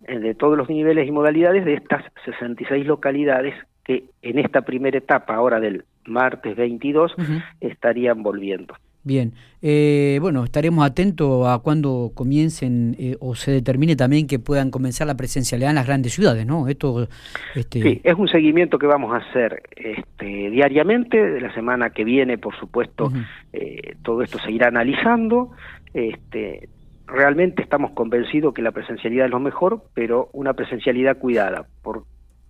eh, 0.07 0.19
de 0.19 0.35
todos 0.35 0.59
los 0.59 0.69
niveles 0.69 1.07
y 1.07 1.11
modalidades 1.11 1.65
de 1.65 1.75
estas 1.75 2.05
66 2.25 2.87
localidades 2.87 3.55
que 3.85 4.05
en 4.23 4.39
esta 4.39 4.63
primera 4.63 4.99
etapa, 4.99 5.35
ahora 5.35 5.61
del 5.61 5.85
martes 6.07 6.57
22, 6.57 7.15
estarían 7.61 8.23
volviendo. 8.23 8.75
Bien, 9.03 9.33
eh, 9.63 10.19
bueno, 10.21 10.45
estaremos 10.45 10.85
atentos 10.85 11.47
a 11.49 11.59
cuando 11.61 12.13
comiencen 12.15 12.97
eh, 12.99 13.17
o 13.21 13.35
se 13.35 13.51
determine 13.51 13.97
también 13.97 14.27
que 14.27 14.39
puedan 14.39 14.71
comenzar 14.71 15.07
la 15.07 15.17
presencialidad 15.17 15.71
en 15.71 15.77
las 15.77 15.87
grandes 15.87 16.13
ciudades, 16.13 16.45
¿no? 16.45 16.69
Esto, 16.69 17.09
este... 17.55 17.81
Sí, 17.81 18.01
es 18.05 18.15
un 18.15 18.29
seguimiento 18.29 18.79
que 18.79 18.87
vamos 18.87 19.15
a 19.15 19.19
hacer 19.19 19.63
este, 19.75 20.51
diariamente, 20.51 21.17
de 21.17 21.41
la 21.41 21.53
semana 21.55 21.91
que 21.91 22.05
viene, 22.05 22.37
por 22.37 22.55
supuesto, 22.57 23.11
eh, 23.55 23.97
todo 24.03 24.23
esto 24.23 24.39
se 24.39 24.53
irá 24.53 24.69
analizando. 24.69 25.53
Este, 25.95 26.69
realmente 27.07 27.63
estamos 27.63 27.93
convencidos 27.93 28.53
que 28.53 28.61
la 28.61 28.73
presencialidad 28.73 29.27
es 29.27 29.31
lo 29.31 29.41
mejor, 29.41 29.83
pero 29.95 30.29
una 30.33 30.53
presencialidad 30.53 31.17
cuidada 31.17 31.67
por, 31.83 32.05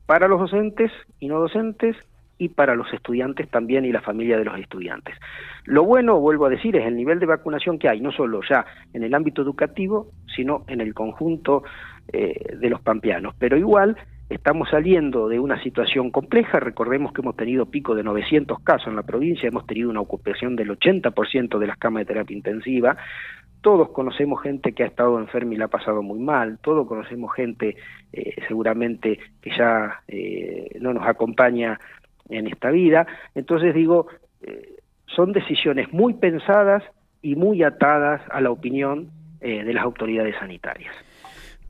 para 0.07 0.27
los 0.27 0.41
docentes 0.41 0.91
y 1.21 1.29
no 1.29 1.39
docentes 1.39 1.97
y 2.41 2.49
para 2.49 2.75
los 2.75 2.91
estudiantes 2.93 3.51
también 3.51 3.85
y 3.85 3.93
la 3.93 4.01
familia 4.01 4.39
de 4.39 4.47
los 4.47 4.59
estudiantes. 4.59 5.15
Lo 5.67 5.85
bueno, 5.85 6.19
vuelvo 6.19 6.47
a 6.47 6.49
decir, 6.49 6.75
es 6.75 6.87
el 6.87 6.97
nivel 6.97 7.21
de 7.21 7.27
vacunación 7.27 7.79
que 7.79 7.89
hay, 7.89 8.01
no 8.01 8.11
solo 8.13 8.41
ya 8.49 8.65
en 8.95 9.05
el 9.05 9.15
ámbito 9.15 9.43
educativo, 9.43 10.11
sino 10.35 10.65
en 10.67 10.81
el 10.81 10.95
conjunto 10.95 11.63
eh, 12.11 12.57
de 12.57 12.71
los 12.71 12.81
pampeanos. 12.81 13.35
Pero 13.39 13.59
igual 13.59 13.95
estamos 14.31 14.71
saliendo 14.71 15.29
de 15.29 15.39
una 15.39 15.63
situación 15.63 16.11
compleja, 16.11 16.61
recordemos 16.61 17.13
que 17.13 17.21
hemos 17.21 17.37
tenido 17.37 17.67
pico 17.67 17.95
de 17.95 18.05
900 18.05 18.59
casos 18.61 18.89
en 18.89 18.97
la 18.97 19.03
provincia, 19.03 19.49
hemos 19.49 19.67
tenido 19.67 19.91
una 19.91 20.01
ocupación 20.01 20.57
del 20.57 20.71
80% 20.71 21.59
de 21.59 21.67
las 21.67 21.77
camas 21.77 22.03
de 22.03 22.07
terapia 22.07 22.37
intensiva, 22.37 22.97
todos 23.61 23.91
conocemos 23.91 24.43
gente 24.43 24.73
que 24.73 24.85
ha 24.85 24.87
estado 24.87 25.19
enferma 25.19 25.55
y 25.55 25.57
la 25.59 25.67
ha 25.67 25.69
pasado 25.69 26.03
muy 26.03 26.19
mal, 26.19 26.59
todos 26.63 26.87
conocemos 26.87 27.35
gente 27.35 27.77
eh, 28.13 28.35
seguramente 28.49 29.19
que 29.43 29.51
ya 29.51 30.01
eh, 30.09 30.79
no 30.81 30.95
nos 30.95 31.07
acompaña 31.07 31.79
en 32.31 32.47
esta 32.47 32.71
vida. 32.71 33.07
Entonces 33.35 33.75
digo, 33.75 34.07
eh, 34.43 34.77
son 35.15 35.33
decisiones 35.33 35.93
muy 35.93 36.15
pensadas 36.15 36.83
y 37.23 37.37
muy 37.37 37.63
atadas 37.63 38.23
a 38.31 38.41
la 38.41 38.51
opinión 38.51 39.11
eh, 39.41 39.65
de 39.65 39.75
las 39.75 39.85
autoridades 39.85 40.35
sanitarias. 40.39 40.95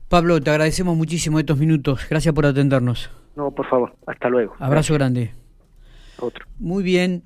Pablo, 0.09 0.41
te 0.41 0.49
agradecemos 0.49 0.95
muchísimo 0.97 1.39
estos 1.39 1.57
minutos. 1.57 2.07
Gracias 2.09 2.33
por 2.33 2.45
atendernos. 2.45 3.09
No, 3.35 3.51
por 3.51 3.67
favor. 3.67 3.95
Hasta 4.05 4.29
luego. 4.29 4.53
Abrazo 4.59 4.93
grande. 4.93 5.31
Otro. 6.19 6.45
Muy 6.59 6.83
bien. 6.83 7.23